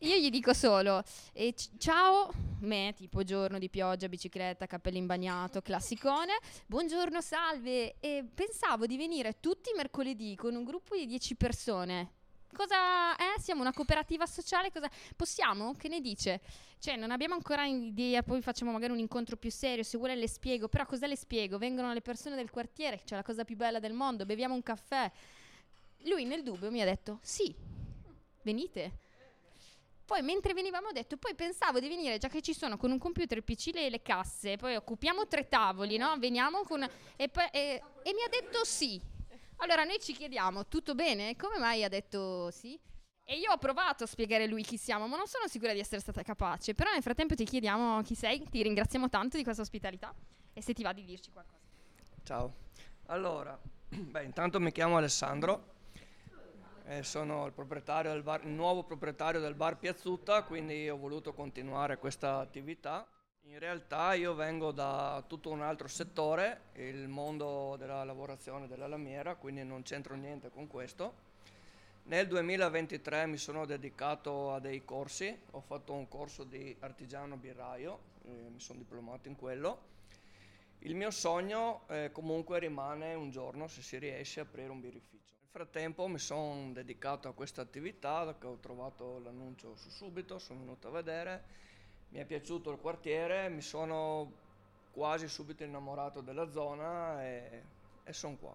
io 0.00 0.16
gli 0.16 0.28
dico 0.28 0.52
solo 0.52 1.02
eh, 1.32 1.54
c- 1.54 1.70
ciao, 1.78 2.30
me 2.60 2.92
tipo 2.94 3.24
giorno 3.24 3.58
di 3.58 3.70
pioggia, 3.70 4.06
bicicletta, 4.06 4.66
cappello 4.66 4.98
in 4.98 5.06
bagnato, 5.06 5.62
classicone, 5.62 6.34
buongiorno, 6.66 7.22
salve, 7.22 7.96
e 7.98 8.26
pensavo 8.32 8.84
di 8.84 8.98
venire 8.98 9.40
tutti 9.40 9.70
i 9.70 9.76
mercoledì 9.76 10.36
con 10.36 10.54
un 10.54 10.64
gruppo 10.64 10.94
di 10.94 11.06
10 11.06 11.34
persone 11.36 12.12
Cosa 12.52 13.16
è? 13.16 13.36
Eh? 13.36 13.40
Siamo 13.40 13.60
una 13.60 13.72
cooperativa 13.72 14.26
sociale? 14.26 14.70
Cosa... 14.72 14.90
Possiamo? 15.14 15.74
Che 15.74 15.88
ne 15.88 16.00
dice? 16.00 16.40
Cioè, 16.78 16.96
non 16.96 17.10
abbiamo 17.10 17.34
ancora 17.34 17.64
idea, 17.64 18.22
poi 18.22 18.42
facciamo 18.42 18.72
magari 18.72 18.92
un 18.92 18.98
incontro 18.98 19.36
più 19.36 19.50
serio, 19.50 19.84
se 19.84 19.96
vuole 19.98 20.16
le 20.16 20.28
spiego, 20.28 20.68
però 20.68 20.84
cosa 20.84 21.06
le 21.06 21.16
spiego? 21.16 21.58
Vengono 21.58 21.92
le 21.92 22.00
persone 22.00 22.36
del 22.36 22.50
quartiere, 22.50 23.00
cioè 23.04 23.18
la 23.18 23.24
cosa 23.24 23.44
più 23.44 23.56
bella 23.56 23.78
del 23.78 23.92
mondo, 23.92 24.26
beviamo 24.26 24.54
un 24.54 24.62
caffè. 24.62 25.10
Lui 26.04 26.24
nel 26.24 26.42
dubbio 26.42 26.70
mi 26.70 26.80
ha 26.80 26.84
detto, 26.84 27.18
sì, 27.22 27.54
venite. 28.42 29.08
Poi 30.04 30.22
mentre 30.22 30.54
venivamo 30.54 30.88
ho 30.88 30.92
detto, 30.92 31.16
poi 31.16 31.34
pensavo 31.34 31.78
di 31.78 31.88
venire, 31.88 32.18
già 32.18 32.28
che 32.28 32.42
ci 32.42 32.52
sono 32.52 32.76
con 32.76 32.90
un 32.90 32.98
computer, 32.98 33.36
il 33.36 33.44
PC 33.44 33.70
e 33.74 33.90
le 33.90 34.02
casse, 34.02 34.56
poi 34.56 34.74
occupiamo 34.74 35.28
tre 35.28 35.46
tavoli, 35.46 35.96
no? 35.98 36.16
Veniamo 36.18 36.62
con... 36.62 36.82
E, 37.16 37.28
poi, 37.28 37.46
e, 37.52 37.80
e 38.02 38.12
mi 38.12 38.22
ha 38.22 38.28
detto 38.28 38.64
sì. 38.64 39.00
Allora 39.58 39.84
noi 39.84 40.00
ci 40.00 40.12
chiediamo, 40.12 40.66
tutto 40.66 40.94
bene? 40.94 41.36
Come 41.36 41.58
mai 41.58 41.84
ha 41.84 41.88
detto 41.88 42.50
sì? 42.50 42.78
E 43.22 43.36
io 43.36 43.52
ho 43.52 43.58
provato 43.58 44.02
a 44.02 44.06
spiegare 44.08 44.48
lui 44.48 44.64
chi 44.64 44.76
siamo, 44.76 45.06
ma 45.06 45.16
non 45.16 45.28
sono 45.28 45.46
sicura 45.46 45.72
di 45.72 45.78
essere 45.78 46.00
stata 46.00 46.22
capace. 46.22 46.74
Però 46.74 46.90
nel 46.90 47.02
frattempo 47.02 47.36
ti 47.36 47.44
chiediamo 47.44 48.02
chi 48.02 48.16
sei, 48.16 48.42
ti 48.48 48.62
ringraziamo 48.62 49.08
tanto 49.08 49.36
di 49.36 49.44
questa 49.44 49.62
ospitalità 49.62 50.12
e 50.52 50.60
se 50.60 50.72
ti 50.72 50.82
va 50.82 50.92
di 50.92 51.04
dirci 51.04 51.30
qualcosa. 51.30 51.62
Ciao. 52.24 52.54
Allora, 53.06 53.56
beh, 53.88 54.24
intanto 54.24 54.58
mi 54.58 54.72
chiamo 54.72 54.96
Alessandro, 54.96 55.74
eh, 56.90 57.04
sono 57.04 57.46
il, 57.46 57.52
proprietario 57.52 58.20
bar, 58.20 58.44
il 58.44 58.50
nuovo 58.50 58.82
proprietario 58.82 59.38
del 59.40 59.54
bar 59.54 59.78
Piazzutta, 59.78 60.42
quindi 60.42 60.88
ho 60.90 60.96
voluto 60.96 61.32
continuare 61.32 61.98
questa 61.98 62.38
attività. 62.38 63.06
In 63.42 63.60
realtà 63.60 64.14
io 64.14 64.34
vengo 64.34 64.72
da 64.72 65.22
tutto 65.26 65.50
un 65.50 65.62
altro 65.62 65.86
settore, 65.86 66.62
il 66.74 67.06
mondo 67.06 67.76
della 67.78 68.02
lavorazione 68.02 68.66
della 68.66 68.88
lamiera, 68.88 69.36
quindi 69.36 69.62
non 69.62 69.82
c'entro 69.82 70.16
niente 70.16 70.50
con 70.50 70.66
questo. 70.66 71.28
Nel 72.04 72.26
2023 72.26 73.26
mi 73.26 73.36
sono 73.36 73.66
dedicato 73.66 74.52
a 74.52 74.58
dei 74.58 74.84
corsi, 74.84 75.38
ho 75.52 75.60
fatto 75.60 75.92
un 75.92 76.08
corso 76.08 76.42
di 76.42 76.76
artigiano 76.80 77.36
birraio, 77.36 78.00
eh, 78.24 78.48
mi 78.50 78.58
sono 78.58 78.80
diplomato 78.80 79.28
in 79.28 79.36
quello. 79.36 79.88
Il 80.80 80.96
mio 80.96 81.12
sogno 81.12 81.82
eh, 81.88 82.10
comunque 82.12 82.58
rimane 82.58 83.14
un 83.14 83.30
giorno, 83.30 83.68
se 83.68 83.80
si 83.80 83.96
riesce, 83.96 84.40
aprire 84.40 84.70
un 84.70 84.80
birrificio. 84.80 85.39
Nel 85.52 85.66
frattempo 85.66 86.06
mi 86.06 86.18
sono 86.18 86.70
dedicato 86.72 87.26
a 87.26 87.32
questa 87.32 87.60
attività, 87.60 88.22
ho 88.22 88.58
trovato 88.58 89.18
l'annuncio 89.18 89.74
su 89.74 89.90
subito, 89.90 90.38
sono 90.38 90.60
venuto 90.60 90.86
a 90.86 90.90
vedere 90.92 91.42
mi 92.10 92.18
è 92.18 92.24
piaciuto 92.24 92.70
il 92.70 92.78
quartiere, 92.78 93.48
mi 93.48 93.60
sono 93.60 94.32
quasi 94.92 95.28
subito 95.28 95.62
innamorato 95.62 96.20
della 96.20 96.50
zona 96.50 97.24
e, 97.24 97.62
e 98.02 98.12
sono 98.12 98.36
qua. 98.36 98.54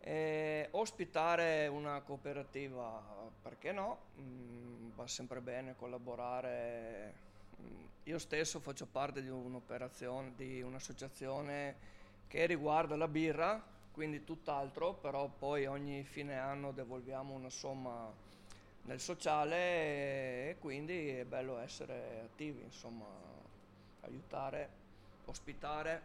E 0.00 0.68
ospitare 0.70 1.66
una 1.66 2.00
cooperativa, 2.00 3.02
perché 3.42 3.72
no? 3.72 3.98
Mm, 4.20 4.90
va 4.94 5.06
sempre 5.06 5.40
bene 5.40 5.76
collaborare. 5.76 7.14
Mm, 7.60 7.84
io 8.04 8.18
stesso 8.18 8.58
faccio 8.60 8.86
parte 8.86 9.20
di 9.22 9.28
un'operazione, 9.28 10.32
di 10.34 10.62
un'associazione 10.62 11.96
che 12.26 12.46
riguarda 12.46 12.96
la 12.96 13.08
birra, 13.08 13.62
quindi 13.98 14.22
tutt'altro, 14.22 14.94
però 14.94 15.28
poi 15.28 15.66
ogni 15.66 16.04
fine 16.04 16.38
anno 16.38 16.70
devolviamo 16.70 17.34
una 17.34 17.50
somma 17.50 18.14
nel 18.82 19.00
sociale 19.00 20.50
e 20.50 20.56
quindi 20.60 21.08
è 21.08 21.24
bello 21.24 21.58
essere 21.58 22.20
attivi, 22.20 22.62
insomma, 22.62 23.08
aiutare, 24.02 24.70
ospitare, 25.24 26.00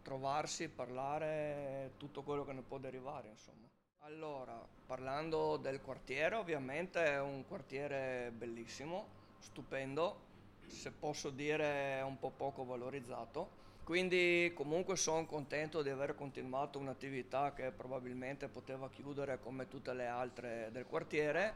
trovarsi, 0.00 0.70
parlare, 0.70 1.92
tutto 1.98 2.22
quello 2.22 2.46
che 2.46 2.54
ne 2.54 2.62
può 2.62 2.78
derivare, 2.78 3.28
insomma. 3.28 3.66
Allora, 4.04 4.66
parlando 4.86 5.58
del 5.58 5.82
quartiere, 5.82 6.34
ovviamente 6.34 7.04
è 7.04 7.20
un 7.20 7.44
quartiere 7.44 8.30
bellissimo, 8.32 9.06
stupendo, 9.38 10.28
se 10.66 10.92
posso 10.92 11.28
dire 11.28 12.00
un 12.00 12.18
po' 12.18 12.30
poco 12.30 12.64
valorizzato. 12.64 13.56
Quindi 13.88 14.52
comunque 14.54 14.96
sono 14.96 15.24
contento 15.24 15.80
di 15.80 15.88
aver 15.88 16.14
continuato 16.14 16.78
un'attività 16.78 17.54
che 17.54 17.70
probabilmente 17.70 18.46
poteva 18.46 18.90
chiudere 18.90 19.40
come 19.40 19.66
tutte 19.66 19.94
le 19.94 20.06
altre 20.06 20.68
del 20.72 20.84
quartiere 20.84 21.54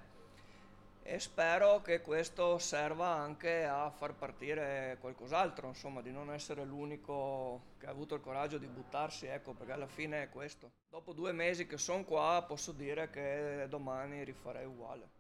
e 1.03 1.19
spero 1.19 1.83
che 1.83 2.01
questo 2.01 2.57
serva 2.57 3.09
anche 3.09 3.67
a 3.67 3.91
far 3.91 4.15
partire 4.15 4.97
qualcos'altro, 4.99 5.69
insomma, 5.69 6.01
di 6.01 6.11
non 6.11 6.33
essere 6.33 6.65
l'unico 6.65 7.75
che 7.77 7.85
ha 7.85 7.91
avuto 7.91 8.15
il 8.15 8.23
coraggio 8.23 8.57
di 8.57 8.67
buttarsi, 8.67 9.27
ecco, 9.27 9.53
perché 9.53 9.73
alla 9.73 9.87
fine 9.87 10.23
è 10.23 10.31
questo. 10.31 10.71
Dopo 10.89 11.13
due 11.13 11.33
mesi 11.33 11.67
che 11.67 11.77
sono 11.77 12.03
qua 12.03 12.43
posso 12.49 12.73
dire 12.73 13.11
che 13.11 13.67
domani 13.69 14.25
rifarei 14.25 14.65
uguale. 14.65 15.11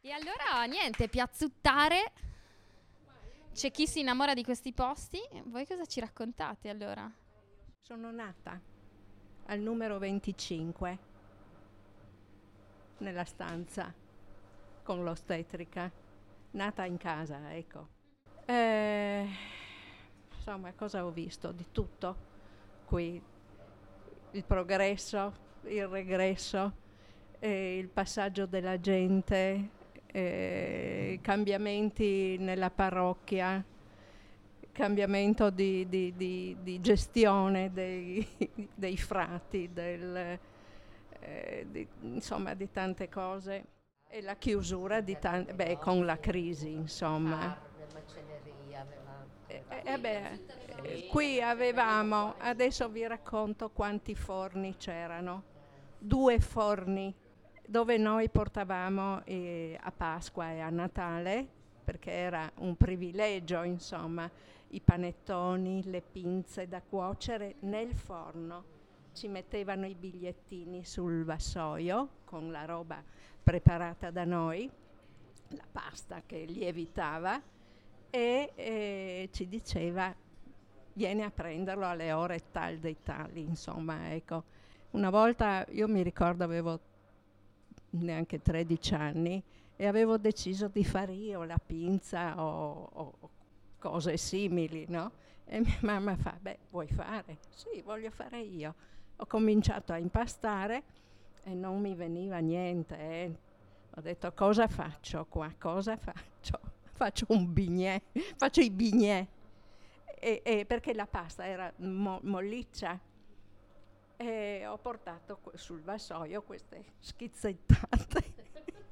E 0.00 0.10
allora 0.10 0.64
niente, 0.64 1.06
piazzuttare. 1.06 2.32
C'è 3.54 3.70
chi 3.70 3.86
si 3.86 4.00
innamora 4.00 4.34
di 4.34 4.42
questi 4.42 4.72
posti? 4.72 5.20
Voi 5.44 5.64
cosa 5.64 5.86
ci 5.86 6.00
raccontate 6.00 6.68
allora? 6.68 7.08
Sono 7.82 8.10
nata 8.10 8.60
al 9.46 9.60
numero 9.60 9.96
25 10.00 10.98
nella 12.98 13.22
stanza 13.22 13.94
con 14.82 15.04
l'ostetrica, 15.04 15.88
nata 16.50 16.84
in 16.84 16.96
casa, 16.96 17.54
ecco. 17.54 17.88
Eh, 18.44 19.28
insomma, 20.34 20.72
cosa 20.72 21.04
ho 21.06 21.12
visto? 21.12 21.52
Di 21.52 21.66
tutto 21.70 22.16
qui, 22.86 23.22
il 24.32 24.44
progresso, 24.44 25.32
il 25.66 25.86
regresso, 25.86 26.72
eh, 27.38 27.78
il 27.78 27.88
passaggio 27.88 28.46
della 28.46 28.80
gente, 28.80 29.70
eh, 30.16 31.18
cambiamenti 31.22 32.36
nella 32.38 32.70
parrocchia, 32.70 33.64
cambiamento 34.70 35.50
di, 35.50 35.88
di, 35.88 36.14
di, 36.16 36.56
di 36.62 36.80
gestione 36.80 37.72
dei, 37.72 38.24
dei 38.72 38.96
frati, 38.96 39.70
del, 39.72 40.38
eh, 41.18 41.88
insomma 42.02 42.54
di 42.54 42.70
tante 42.70 43.08
cose. 43.08 43.64
E 44.08 44.22
la 44.22 44.36
chiusura 44.36 45.00
di 45.00 45.18
tante, 45.18 45.52
beh, 45.52 45.78
con 45.78 46.04
la 46.04 46.20
crisi 46.20 46.70
insomma. 46.70 47.58
Eh, 49.48 49.62
eh, 49.82 49.98
beh, 49.98 50.40
eh, 50.82 51.08
qui 51.08 51.42
avevamo, 51.42 52.36
adesso 52.38 52.88
vi 52.88 53.04
racconto 53.04 53.70
quanti 53.70 54.14
forni 54.14 54.76
c'erano, 54.76 55.42
due 55.98 56.38
forni 56.38 57.12
dove 57.66 57.96
noi 57.96 58.28
portavamo 58.28 59.24
eh, 59.24 59.78
a 59.80 59.90
Pasqua 59.90 60.50
e 60.50 60.60
a 60.60 60.70
Natale, 60.70 61.46
perché 61.84 62.10
era 62.10 62.50
un 62.56 62.76
privilegio, 62.76 63.62
insomma, 63.62 64.30
i 64.68 64.80
panettoni, 64.80 65.82
le 65.84 66.00
pinze 66.00 66.68
da 66.68 66.82
cuocere 66.82 67.56
nel 67.60 67.94
forno 67.94 68.72
ci 69.14 69.28
mettevano 69.28 69.86
i 69.86 69.94
bigliettini 69.94 70.84
sul 70.84 71.24
vassoio 71.24 72.08
con 72.24 72.50
la 72.50 72.64
roba 72.64 73.02
preparata 73.42 74.10
da 74.10 74.24
noi, 74.24 74.68
la 75.48 75.66
pasta 75.70 76.22
che 76.26 76.44
lievitava 76.44 77.40
e 78.10 78.52
eh, 78.54 79.28
ci 79.32 79.48
diceva 79.48 80.12
vieni 80.94 81.22
a 81.22 81.30
prenderlo 81.30 81.86
alle 81.86 82.12
ore 82.12 82.42
tal 82.50 82.78
dei 82.78 82.96
tali, 83.02 83.40
insomma, 83.40 84.12
ecco. 84.12 84.44
Una 84.92 85.10
volta 85.10 85.64
io 85.70 85.88
mi 85.88 86.02
ricordo 86.02 86.44
avevo 86.44 86.80
neanche 87.98 88.40
13 88.42 88.94
anni 88.94 89.42
e 89.76 89.86
avevo 89.86 90.18
deciso 90.18 90.68
di 90.68 90.84
fare 90.84 91.12
io 91.12 91.44
la 91.44 91.58
pinza 91.64 92.40
o, 92.42 92.88
o 92.92 93.30
cose 93.78 94.16
simili, 94.16 94.86
no? 94.88 95.10
E 95.46 95.60
mia 95.60 95.78
mamma 95.82 96.16
fa, 96.16 96.36
beh, 96.40 96.58
vuoi 96.70 96.88
fare? 96.88 97.38
Sì, 97.50 97.82
voglio 97.82 98.10
fare 98.10 98.40
io 98.40 98.74
ho 99.16 99.26
cominciato 99.26 99.92
a 99.92 99.98
impastare 99.98 100.82
e 101.44 101.54
non 101.54 101.80
mi 101.80 101.94
veniva 101.94 102.38
niente. 102.38 102.96
eh. 102.98 103.34
Ho 103.96 104.00
detto 104.00 104.32
cosa 104.32 104.66
faccio 104.66 105.24
qua? 105.26 105.52
Cosa 105.58 105.96
faccio? 105.96 106.60
Faccio 106.94 107.26
un 107.30 107.52
bignè, 107.52 108.00
faccio 108.36 108.60
i 108.60 108.70
bignè. 108.70 109.26
E, 110.20 110.40
e 110.44 110.64
perché 110.64 110.94
la 110.94 111.06
pasta 111.06 111.44
era 111.44 111.72
mo- 111.78 112.20
molliccia. 112.22 112.98
E 114.16 114.64
ho 114.66 114.78
portato 114.78 115.40
sul 115.54 115.82
vassoio 115.82 116.42
queste 116.42 116.84
schizzettate 116.98 118.34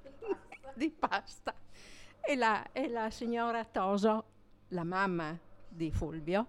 di 0.75 0.91
pasta. 0.91 1.55
E 2.21 2.37
la, 2.37 2.71
e 2.73 2.89
la 2.89 3.11
signora 3.11 3.65
Toso, 3.65 4.25
la 4.69 4.85
mamma 4.85 5.39
di 5.69 5.91
Fulvio, 5.91 6.47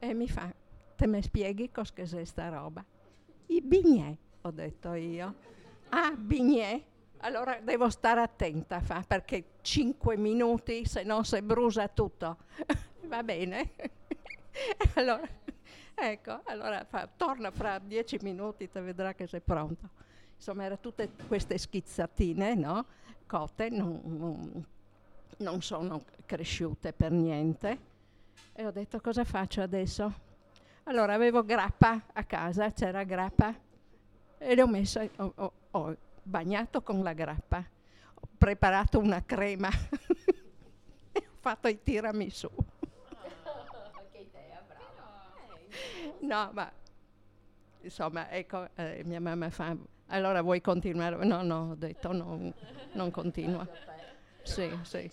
mi 0.00 0.28
fa, 0.28 0.52
te 0.96 1.06
mi 1.06 1.22
spieghi 1.22 1.70
cos'è 1.70 2.24
sta 2.24 2.48
roba? 2.48 2.84
I 3.46 3.60
bignè, 3.60 4.16
ho 4.42 4.50
detto 4.50 4.94
io. 4.94 5.34
Ah, 5.90 6.12
bignè? 6.12 6.82
Allora 7.18 7.58
devo 7.60 7.90
stare 7.90 8.20
attenta, 8.20 8.80
fa, 8.80 9.04
perché 9.06 9.44
5 9.60 10.16
minuti, 10.16 10.86
se 10.86 11.02
no 11.02 11.22
si 11.22 11.42
brucia 11.42 11.88
tutto. 11.88 12.38
Va 13.06 13.22
bene. 13.22 13.72
allora, 14.94 15.28
ecco, 16.00 16.40
allora 16.46 16.84
fa, 16.84 17.08
torna 17.16 17.50
fra 17.50 17.78
10 17.78 18.18
minuti, 18.22 18.70
te 18.70 18.80
vedrà 18.80 19.14
che 19.14 19.26
sei 19.26 19.40
pronto. 19.40 19.88
Insomma, 20.36 20.64
erano 20.64 20.80
tutte 20.80 21.10
queste 21.28 21.58
schizzatine, 21.58 22.54
no? 22.54 22.84
Cotte, 23.26 23.68
non, 23.68 24.00
non, 24.04 24.64
non 25.38 25.62
sono 25.62 26.04
cresciute 26.24 26.92
per 26.92 27.10
niente. 27.12 27.78
E 28.52 28.66
ho 28.66 28.70
detto 28.70 29.00
cosa 29.00 29.24
faccio 29.24 29.60
adesso? 29.60 30.28
Allora 30.84 31.14
avevo 31.14 31.44
grappa 31.44 32.02
a 32.12 32.24
casa, 32.24 32.72
c'era 32.72 33.04
grappa 33.04 33.54
e 34.38 34.54
le 34.54 34.62
ho 34.62 34.66
messa, 34.66 35.06
ho, 35.16 35.32
ho- 35.36 35.52
ho 35.72 35.96
bagnato 36.22 36.82
con 36.82 37.02
la 37.02 37.12
grappa, 37.12 37.58
ho 38.14 38.28
preparato 38.36 38.98
una 38.98 39.22
crema 39.24 39.68
e 41.12 41.18
ho 41.18 41.36
fatto 41.38 41.68
i 41.68 41.82
tiramisù. 41.82 42.48
No, 46.20 46.50
ma 46.52 46.70
insomma, 47.82 48.30
ecco, 48.30 48.68
eh, 48.74 49.02
mia 49.04 49.20
mamma 49.20 49.50
fa, 49.50 49.74
allora 50.08 50.42
vuoi 50.42 50.60
continuare? 50.60 51.16
No, 51.24 51.42
no, 51.42 51.70
ho 51.70 51.74
detto 51.74 52.12
no, 52.12 52.52
non 52.92 53.10
continua. 53.10 53.66
Sì, 54.42 54.70
sì. 54.82 55.10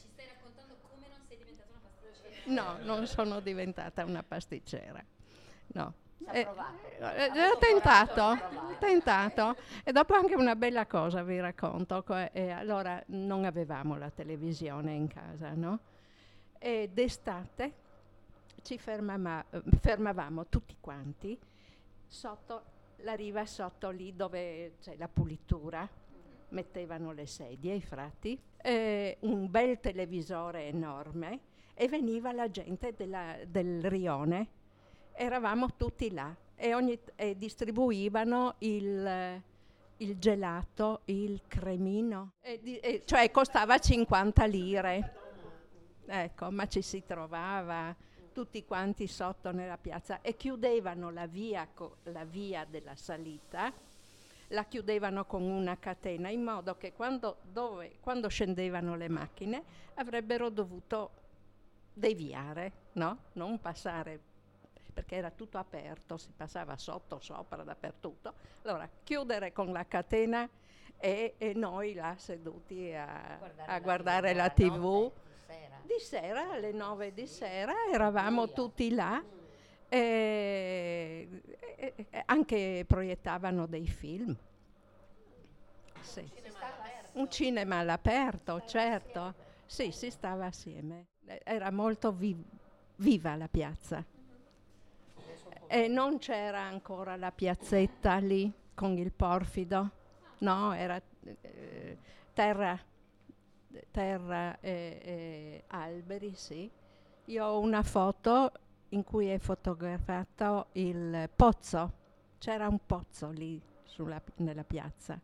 No, 2.46 2.78
non 2.82 3.06
sono 3.08 3.40
diventata 3.40 4.04
una 4.06 4.24
pasticcera. 4.24 5.04
No. 5.68 5.94
Eh, 6.32 6.40
eh, 7.00 7.50
ho 7.52 7.58
tentato, 7.58 8.22
ho 8.22 8.76
tentato. 8.80 9.56
E 9.84 9.92
dopo 9.92 10.14
anche 10.14 10.36
una 10.36 10.56
bella 10.56 10.86
cosa 10.88 11.24
vi 11.24 11.40
racconto. 11.40 12.04
co- 12.04 12.16
eh, 12.32 12.50
allora 12.50 13.02
non 13.08 13.46
avevamo 13.46 13.98
la 13.98 14.10
televisione 14.10 14.94
in 14.94 15.08
casa, 15.08 15.54
no? 15.54 15.80
E 16.58 16.90
d'estate 16.92 17.74
ci 18.68 18.78
fermama- 18.78 19.46
eh, 19.50 19.62
fermavamo 19.80 20.48
tutti 20.48 20.76
quanti 20.82 21.40
sotto 22.06 22.64
la 22.98 23.14
riva 23.14 23.46
sotto 23.46 23.90
lì 23.92 24.14
dove 24.14 24.74
c'è 24.82 24.98
la 24.98 25.08
pulitura. 25.08 25.88
Mettevano 26.50 27.12
le 27.14 27.26
sedie 27.28 27.76
i 27.76 27.82
frati 27.82 28.38
eh, 28.62 29.18
un 29.22 29.50
bel 29.50 29.80
televisore 29.80 30.66
enorme 30.68 31.40
e 31.74 31.88
veniva 31.88 32.34
la 32.34 32.50
gente 32.50 32.94
della- 32.94 33.38
del 33.46 33.90
rione. 33.90 34.48
Eravamo 35.14 35.76
tutti 35.78 36.12
là 36.12 36.36
e, 36.56 36.74
ogni- 36.74 37.00
e 37.16 37.38
distribuivano 37.38 38.56
il, 38.60 39.42
il 39.98 40.18
gelato, 40.20 41.02
il 41.06 41.42
cremino, 41.48 42.32
e 42.42 42.60
di- 42.62 42.78
e- 42.80 43.04
cioè 43.06 43.32
costava 43.32 43.78
50 43.78 44.46
lire. 44.46 45.16
Ecco, 46.06 46.52
ma 46.52 46.66
ci 46.68 46.82
si 46.82 47.04
trovava 47.06 47.96
tutti 48.38 48.64
quanti 48.66 49.08
sotto 49.08 49.52
nella 49.52 49.80
piazza 49.80 50.22
e 50.22 50.36
chiudevano 50.36 51.10
la 51.10 51.26
via, 51.26 51.68
co- 51.74 51.98
la 52.04 52.24
via 52.24 52.66
della 52.70 52.96
salita, 52.96 53.74
la 54.50 54.64
chiudevano 54.66 55.26
con 55.26 55.42
una 55.42 55.80
catena 55.80 56.30
in 56.30 56.44
modo 56.44 56.78
che 56.78 56.94
quando, 56.94 57.38
dove- 57.42 57.98
quando 58.00 58.28
scendevano 58.28 58.96
le 58.96 59.10
macchine 59.10 59.64
avrebbero 59.96 60.50
dovuto 60.50 61.10
deviare, 61.92 62.72
no? 62.92 63.18
Non 63.34 63.60
passare 63.60 64.20
perché 64.94 65.16
era 65.16 65.32
tutto 65.32 65.58
aperto, 65.58 66.18
si 66.18 66.32
passava 66.38 66.78
sotto, 66.78 67.20
sopra, 67.20 67.64
dappertutto. 67.64 68.36
Allora, 68.66 68.88
chiudere 69.04 69.52
con 69.52 69.72
la 69.72 69.88
catena 69.88 70.48
e, 71.00 71.34
e 71.40 71.54
noi 71.56 71.96
là 71.96 72.14
seduti 72.20 72.94
a, 72.94 73.40
a 73.66 73.80
guardare 73.80 74.36
la 74.36 74.50
tv. 74.52 75.12
Di 75.84 76.00
sera, 76.00 76.52
alle 76.52 76.72
nove 76.72 77.14
di 77.14 77.26
sera, 77.28 77.74
eravamo 77.92 78.52
tutti 78.52 78.90
là. 78.90 79.24
E, 79.90 81.30
e- 81.78 81.94
e 82.10 82.24
anche 82.26 82.84
proiettavano 82.86 83.66
dei 83.68 83.88
film. 83.88 84.36
Sì. 86.02 86.30
Un 87.14 87.30
cinema 87.32 87.78
all'aperto, 87.78 88.64
certo. 88.66 89.34
Sì, 89.66 89.92
si 89.92 90.10
stava 90.12 90.46
assieme. 90.48 91.08
Era 91.44 91.72
molto 91.72 92.12
vi- 92.12 92.44
viva 92.98 93.36
la 93.36 93.48
piazza. 93.48 94.04
E 95.70 95.88
non 95.88 96.18
c'era 96.20 96.62
ancora 96.62 97.16
la 97.16 97.32
piazzetta 97.32 98.18
lì 98.18 98.52
con 98.74 98.98
il 98.98 99.12
porfido, 99.12 99.92
no, 100.40 100.74
era 100.74 101.02
eh, 101.42 101.98
terra, 102.34 102.80
terra 103.92 104.60
e, 104.60 105.00
e 105.04 105.64
alberi, 105.68 106.34
sì. 106.36 106.70
Io 107.26 107.46
ho 107.46 107.60
una 107.60 107.84
foto 107.84 108.52
in 108.90 109.04
cui 109.04 109.28
è 109.28 109.38
fotografato 109.38 110.68
il 110.74 111.30
pozzo, 111.36 111.94
c'era 112.38 112.68
un 112.68 112.80
pozzo 112.86 113.30
lì 113.30 113.62
sulla 113.84 114.22
nella 114.38 114.64
piazza, 114.64 115.20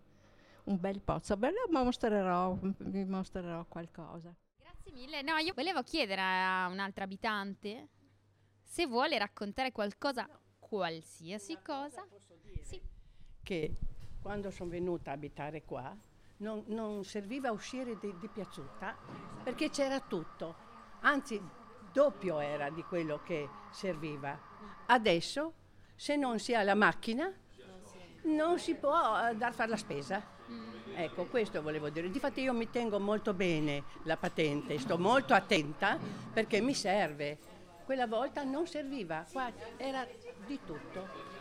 un 0.65 0.79
bel 0.79 0.99
pozzo, 1.01 1.35
ve 1.37 1.51
lo 1.51 1.67
mostrerò, 1.71 2.57
vi 2.61 3.05
mostrerò 3.05 3.65
qualcosa. 3.65 4.33
Grazie 4.57 4.91
mille. 4.91 5.21
No, 5.21 5.37
io 5.37 5.53
volevo 5.53 5.81
chiedere 5.83 6.21
a 6.21 6.67
un'altra 6.69 7.05
abitante 7.05 7.87
se 8.61 8.87
vuole 8.87 9.17
raccontare 9.17 9.71
qualcosa, 9.71 10.27
qualsiasi 10.59 11.57
cosa. 11.63 12.05
Sì. 12.63 12.81
che 13.43 13.75
quando 14.21 14.49
sono 14.51 14.69
venuta 14.69 15.11
a 15.11 15.13
abitare 15.13 15.63
qua 15.63 15.95
non, 16.37 16.63
non 16.67 17.03
serviva 17.03 17.51
uscire 17.51 17.97
di, 17.97 18.13
di 18.19 18.27
piazzuta 18.27 18.95
perché 19.43 19.69
c'era 19.69 19.99
tutto, 19.99 20.55
anzi 21.01 21.41
doppio 21.91 22.39
era 22.39 22.69
di 22.69 22.83
quello 22.83 23.21
che 23.23 23.47
serviva. 23.71 24.37
Adesso 24.87 25.53
se 25.95 26.15
non 26.15 26.39
si 26.39 26.53
ha 26.53 26.63
la 26.63 26.75
macchina 26.75 27.31
non 28.23 28.57
si 28.57 28.75
può 28.75 28.93
andare 28.93 29.51
a 29.51 29.55
fare 29.55 29.69
la 29.69 29.77
spesa. 29.77 30.31
Ecco, 30.95 31.25
questo 31.25 31.61
volevo 31.61 31.89
dire. 31.89 32.09
Difatti 32.09 32.41
io 32.41 32.53
mi 32.53 32.69
tengo 32.69 32.99
molto 32.99 33.33
bene 33.33 33.83
la 34.03 34.17
patente, 34.17 34.77
sto 34.79 34.97
molto 34.97 35.33
attenta 35.33 35.97
perché 36.31 36.61
mi 36.61 36.73
serve. 36.73 37.37
Quella 37.85 38.07
volta 38.07 38.43
non 38.43 38.65
serviva, 38.65 39.25
qua 39.31 39.51
era 39.77 40.07
di 40.45 40.59
tutto. 40.65 41.32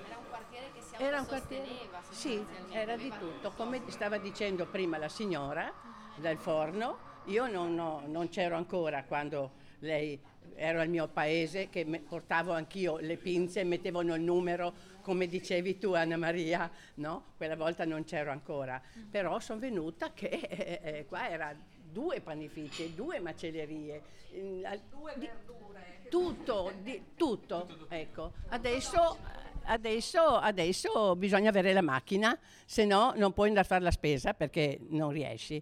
Era 1.03 1.19
un 1.19 1.27
quartiere 1.27 1.65
Era? 1.65 2.01
Sì, 2.11 2.45
era 2.71 2.97
di 2.97 3.13
tutto. 3.19 3.51
Come 3.57 3.83
stava 3.89 4.19
dicendo 4.19 4.67
prima 4.67 4.99
la 4.99 5.09
signora 5.09 5.73
del 6.17 6.39
forno, 6.39 6.97
io 7.25 7.49
non, 7.49 7.77
ho- 7.77 8.03
non 8.07 8.29
c'ero 8.29 8.55
ancora 8.57 9.03
quando 9.03 9.53
lei 9.81 10.21
ero 10.55 10.81
al 10.81 10.89
mio 10.89 11.09
paese, 11.09 11.69
che 11.71 11.85
portavo 12.09 12.53
anch'io 12.53 12.99
le 12.99 13.17
pinze 13.17 13.61
e 13.61 13.65
mettevano 13.65 14.15
il 14.15 14.23
numero, 14.23 14.73
come 15.03 15.27
dicevi 15.27 15.77
tu 15.79 15.93
Anna 15.95 16.17
Maria, 16.17 16.71
no? 16.95 17.33
Quella 17.37 17.57
volta 17.57 17.85
non 17.85 18.05
c'ero 18.05 18.31
ancora. 18.31 18.81
Però 19.11 19.41
sono 19.41 19.59
venuta 19.59 20.13
che 20.13 20.29
eh, 20.29 20.81
eh, 20.83 21.07
qua 21.07 21.29
era 21.29 21.53
due 21.91 22.21
panifici, 22.21 22.95
due 22.95 23.19
macellerie. 23.19 24.03
Due 24.31 25.15
verdure. 25.17 26.03
Tutto, 26.09 26.73
di- 26.81 27.03
tutto, 27.17 27.87
ecco. 27.89 28.33
Adesso 28.51 29.19
Adesso, 29.65 30.21
adesso 30.21 31.15
bisogna 31.17 31.49
avere 31.49 31.73
la 31.73 31.83
macchina, 31.83 32.39
se 32.67 32.85
no 32.85 33.13
non 33.17 33.33
puoi 33.33 33.49
andare 33.49 33.65
a 33.67 33.69
fare 33.69 33.85
la 33.85 33.91
spesa 33.91 34.35
perché 34.35 34.79
non 34.91 35.11
riesci. 35.11 35.61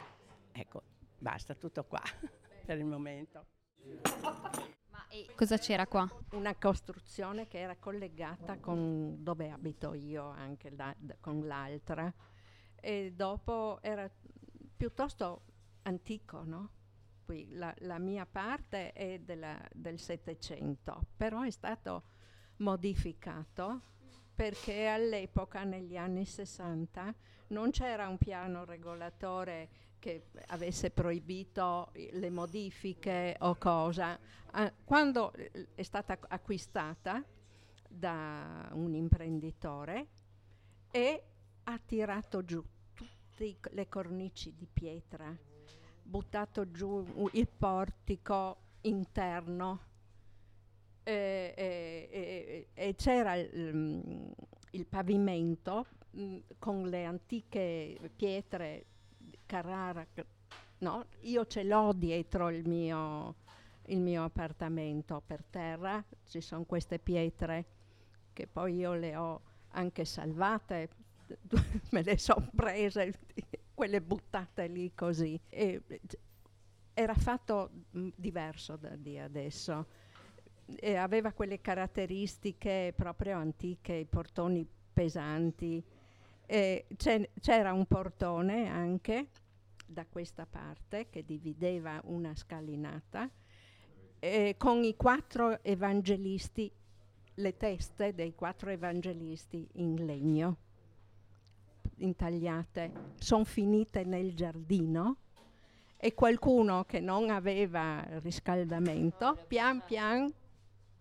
Ecco, 0.53 0.83
basta, 1.19 1.55
tutto 1.55 1.85
qua 1.85 2.03
per 2.65 2.79
il 2.79 2.85
momento. 2.85 3.47
Ma 4.91 5.07
e 5.09 5.27
cosa 5.37 5.59
c'era 5.59 5.87
qua? 5.87 6.09
una 6.33 6.55
costruzione 6.57 7.47
che 7.47 7.59
era 7.59 7.77
collegata 7.77 8.59
con 8.59 9.23
dove 9.23 9.51
abito 9.51 9.95
io, 9.95 10.25
anche 10.29 10.71
la- 10.71 10.95
con 11.21 11.47
l'altra, 11.47 12.13
e 12.81 13.13
dopo 13.15 13.79
era 13.83 14.11
piuttosto 14.77 15.43
antico, 15.83 16.43
no? 16.45 16.71
Qui 17.25 17.49
la, 17.53 17.73
la 17.81 17.99
mia 17.99 18.27
parte 18.27 18.93
è 18.93 19.19
della- 19.21 19.61
del 19.73 19.99
Settecento, 19.99 21.01
però 21.17 21.43
è 21.43 21.51
stato 21.51 22.05
modificato 22.61 23.89
perché 24.35 24.87
all'epoca, 24.87 25.65
negli 25.65 25.99
anni 25.99 26.25
60, 26.25 27.15
non 27.49 27.71
c'era 27.71 28.09
un 28.09 28.17
piano 28.17 28.65
regolatore 28.65 29.69
che 29.99 30.29
avesse 30.47 30.91
proibito 30.91 31.91
le 31.93 32.31
modifiche 32.31 33.37
o 33.41 33.57
cosa. 33.57 34.19
Ah, 34.53 34.73
quando 34.83 35.33
è 35.75 35.83
stata 35.83 36.19
acquistata 36.29 37.23
da 37.87 38.71
un 38.73 38.95
imprenditore 38.95 40.07
e 40.91 41.23
ha 41.65 41.79
tirato 41.85 42.43
giù 42.45 42.65
tutte 42.95 43.59
le 43.73 43.89
cornici 43.89 44.55
di 44.57 44.67
pietra, 44.73 45.37
buttato 46.03 46.71
giù 46.71 47.05
il 47.33 47.49
portico 47.49 48.57
interno 48.81 49.90
e, 51.11 52.09
e, 52.11 52.67
e 52.75 52.95
c'era 52.95 53.35
il, 53.35 54.33
il 54.71 54.87
pavimento 54.87 55.87
mh, 56.11 56.39
con 56.59 56.89
le 56.89 57.05
antiche 57.05 57.99
pietre 58.15 58.87
Carrara, 59.47 60.07
no? 60.79 61.07
io 61.23 61.47
ce 61.47 61.65
l'ho 61.65 61.93
dietro 61.93 62.51
il 62.51 62.67
mio, 62.69 63.37
il 63.87 64.01
mio 64.01 64.25
appartamento 64.25 65.23
per 65.27 65.45
terra, 65.51 66.05
ci 66.27 66.41
sono 66.41 66.65
queste 66.65 66.99
pietre 66.99 67.67
che 68.33 68.47
poi 68.47 68.77
io 68.77 68.95
le 68.95 69.17
ho 69.17 69.41
anche 69.71 70.05
salvate, 70.05 70.89
me 71.91 72.03
le 72.03 72.19
sono 72.19 72.49
prese, 72.55 73.19
quelle 73.75 74.01
buttate 74.01 74.67
lì 74.69 74.93
così. 74.95 75.41
E, 75.49 75.83
era 76.95 77.15
fatto 77.15 77.71
mh, 77.91 78.09
diverso 78.15 78.77
da 78.77 78.95
di 78.97 79.19
adesso. 79.19 79.87
E 80.77 80.97
aveva 80.97 81.33
quelle 81.33 81.61
caratteristiche 81.61 82.93
proprio 82.95 83.37
antiche, 83.37 83.95
i 83.95 84.07
portoni 84.07 84.67
pesanti. 84.93 85.83
E 86.47 86.87
c'era 87.41 87.73
un 87.73 87.87
portone 87.87 88.69
anche 88.69 89.29
da 89.87 90.05
questa 90.07 90.47
parte 90.47 91.09
che 91.09 91.25
divideva 91.25 92.01
una 92.05 92.35
scalinata 92.35 93.29
eh, 94.21 94.55
con 94.57 94.85
i 94.85 94.95
quattro 94.97 95.63
evangelisti, 95.63 96.71
le 97.35 97.57
teste 97.57 98.15
dei 98.15 98.35
quattro 98.35 98.71
evangelisti 98.71 99.67
in 99.75 100.05
legno, 100.05 100.57
intagliate, 101.97 102.93
sono 103.17 103.45
finite 103.45 104.05
nel 104.05 104.35
giardino 104.35 105.17
e 105.97 106.15
qualcuno 106.15 106.85
che 106.85 107.01
non 107.01 107.31
aveva 107.31 108.07
riscaldamento, 108.21 109.37
pian 109.49 109.83
pian 109.87 110.33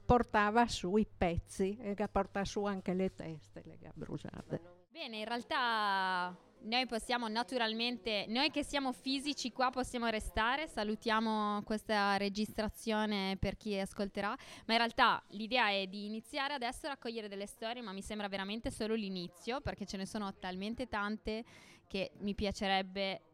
portava 0.10 0.68
su 0.68 0.98
i 0.98 1.06
pezzi 1.06 1.78
e 1.80 1.96
porta 2.12 2.44
su 2.44 2.64
anche 2.66 2.96
le 2.96 3.14
teste, 3.14 3.62
le 3.64 3.92
bruciate. 3.94 4.88
Bene, 4.90 5.18
in 5.18 5.26
realtà 5.26 6.36
noi 6.62 6.88
possiamo 6.88 7.28
naturalmente, 7.28 8.26
noi 8.28 8.50
che 8.50 8.64
siamo 8.64 8.92
fisici 8.92 9.52
qua 9.52 9.70
possiamo 9.70 10.08
restare, 10.08 10.68
salutiamo 10.68 11.62
questa 11.62 12.18
registrazione 12.18 13.38
per 13.40 13.56
chi 13.56 13.78
ascolterà, 13.78 14.30
ma 14.30 14.74
in 14.74 14.80
realtà 14.80 15.24
l'idea 15.30 15.70
è 15.70 15.86
di 15.86 16.06
iniziare 16.06 16.56
adesso 16.56 16.88
a 16.88 16.90
raccogliere 16.90 17.28
delle 17.28 17.46
storie, 17.46 17.84
ma 17.84 17.92
mi 17.92 18.02
sembra 18.02 18.28
veramente 18.28 18.72
solo 18.72 18.96
l'inizio 18.96 19.62
perché 19.62 19.86
ce 19.86 19.98
ne 19.98 20.08
sono 20.08 20.34
talmente 20.40 20.88
tante 20.88 21.44
che 21.86 22.14
mi 22.22 22.34
piacerebbe 22.34 23.29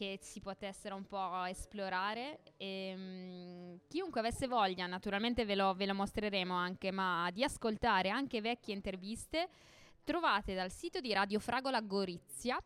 che 0.00 0.18
si 0.22 0.40
potessero 0.40 0.96
un 0.96 1.04
po' 1.04 1.44
esplorare. 1.44 2.40
E, 2.56 2.94
um, 2.96 3.78
chiunque 3.86 4.20
avesse 4.20 4.46
voglia, 4.46 4.86
naturalmente 4.86 5.44
ve 5.44 5.54
lo, 5.54 5.74
ve 5.74 5.84
lo 5.84 5.92
mostreremo 5.92 6.54
anche, 6.54 6.90
ma 6.90 7.28
di 7.30 7.44
ascoltare 7.44 8.08
anche 8.08 8.40
vecchie 8.40 8.72
interviste 8.72 9.50
trovate 10.02 10.54
dal 10.54 10.70
sito 10.70 11.00
di 11.00 11.12
Radio 11.12 11.38
Fragola 11.38 11.82
Gorizia. 11.82 12.58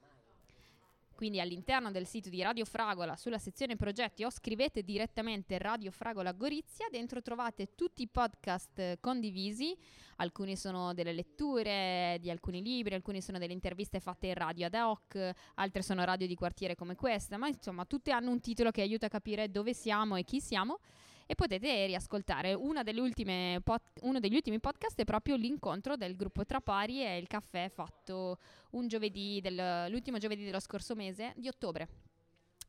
Quindi 1.25 1.41
all'interno 1.41 1.91
del 1.91 2.07
sito 2.07 2.29
di 2.29 2.43
Radio 2.43 2.67
Fragola 2.67 3.17
sulla 3.17 3.39
sezione 3.39 3.77
progetti 3.77 4.25
o 4.25 4.31
scrivete 4.31 4.83
direttamente 4.83 5.57
Radio 5.57 5.91
Fragola 5.91 6.33
Gorizia, 6.33 6.87
dentro 6.91 7.23
trovate 7.23 7.75
tutti 7.75 8.03
i 8.03 8.09
podcast 8.09 8.99
condivisi, 9.01 9.75
alcuni 10.17 10.55
sono 10.55 10.93
delle 10.93 11.15
letture 11.15 12.19
di 12.21 12.29
alcuni 12.29 12.61
libri, 12.61 12.93
alcuni 12.93 13.23
sono 13.23 13.39
delle 13.39 13.55
interviste 13.55 14.01
fatte 14.01 14.27
in 14.27 14.35
radio 14.35 14.67
ad 14.67 14.75
hoc, 14.75 15.31
altre 15.55 15.81
sono 15.81 16.05
radio 16.05 16.27
di 16.27 16.35
quartiere 16.35 16.75
come 16.75 16.95
questa, 16.95 17.39
ma 17.39 17.49
insomma 17.49 17.87
tutte 17.87 18.11
hanno 18.11 18.31
un 18.31 18.41
titolo 18.41 18.71
che 18.71 18.83
aiuta 18.83 19.07
a 19.07 19.09
capire 19.09 19.51
dove 19.51 19.73
siamo 19.73 20.17
e 20.17 20.25
chi 20.25 20.43
siamo 20.43 20.79
e 21.27 21.35
potete 21.35 21.87
riascoltare. 21.87 22.55
Pod- 22.55 23.81
uno 24.03 24.21
degli 24.21 24.35
ultimi 24.35 24.61
podcast 24.61 25.01
è 25.01 25.05
proprio 25.05 25.37
l'incontro 25.37 25.97
del 25.97 26.17
gruppo 26.17 26.45
Trapari 26.45 27.05
e 27.05 27.19
il 27.19 27.27
caffè 27.27 27.69
fatto 27.69 28.39
giovedì 28.87 29.41
del, 29.41 29.91
l'ultimo 29.91 30.19
giovedì 30.19 30.45
dello 30.45 30.61
scorso 30.61 30.95
mese 30.95 31.33
di 31.37 31.49
ottobre 31.49 31.89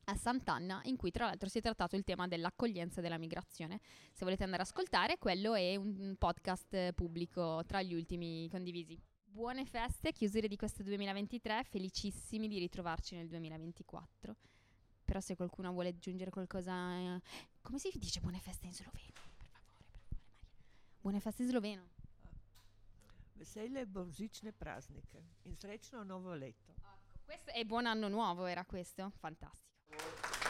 a 0.08 0.14
Sant'Anna, 0.14 0.80
in 0.84 0.96
cui 0.96 1.10
tra 1.10 1.26
l'altro 1.26 1.48
si 1.48 1.58
è 1.58 1.60
trattato 1.60 1.96
il 1.96 2.04
tema 2.04 2.28
dell'accoglienza 2.28 3.00
e 3.00 3.02
della 3.02 3.18
migrazione. 3.18 3.80
Se 4.12 4.24
volete 4.24 4.44
andare 4.44 4.62
ad 4.62 4.68
ascoltare, 4.68 5.18
quello 5.18 5.54
è 5.54 5.74
un 5.76 6.14
podcast 6.18 6.92
pubblico 6.92 7.62
tra 7.66 7.82
gli 7.82 7.94
ultimi 7.94 8.48
condivisi. 8.48 9.00
Buone 9.24 9.66
feste, 9.66 10.12
chiusure 10.12 10.48
di 10.48 10.56
questo 10.56 10.82
2023, 10.82 11.64
felicissimi 11.64 12.48
di 12.48 12.58
ritrovarci 12.58 13.16
nel 13.16 13.28
2024. 13.28 14.36
Però 15.06 15.20
se 15.20 15.36
qualcuno 15.36 15.70
vuole 15.72 15.90
aggiungere 15.90 16.30
qualcosa... 16.30 16.74
Eh, 16.98 17.22
come 17.62 17.78
si 17.78 17.90
dice 17.94 18.20
buone 18.20 18.40
feste 18.40 18.66
in 18.66 18.74
sloveno? 18.74 19.12
Per 19.12 19.22
favore, 19.22 19.48
per 19.52 19.60
favore 19.62 19.88
Maria. 20.02 20.20
Buone 21.00 21.20
feste 21.20 21.42
in 21.42 21.48
sloveno. 21.48 21.88
Vesele 23.34 23.86
božične 23.86 24.52
praznike 24.52 25.22
in 25.42 25.56
srečno 25.56 26.02
novo 26.02 26.34
leto. 26.34 26.72
Ecco, 26.72 27.20
questo 27.24 27.50
è 27.52 27.64
buon 27.64 27.86
anno 27.86 28.08
nuovo, 28.08 28.46
era 28.46 28.64
questo? 28.64 29.12
Fantastico. 29.18 30.45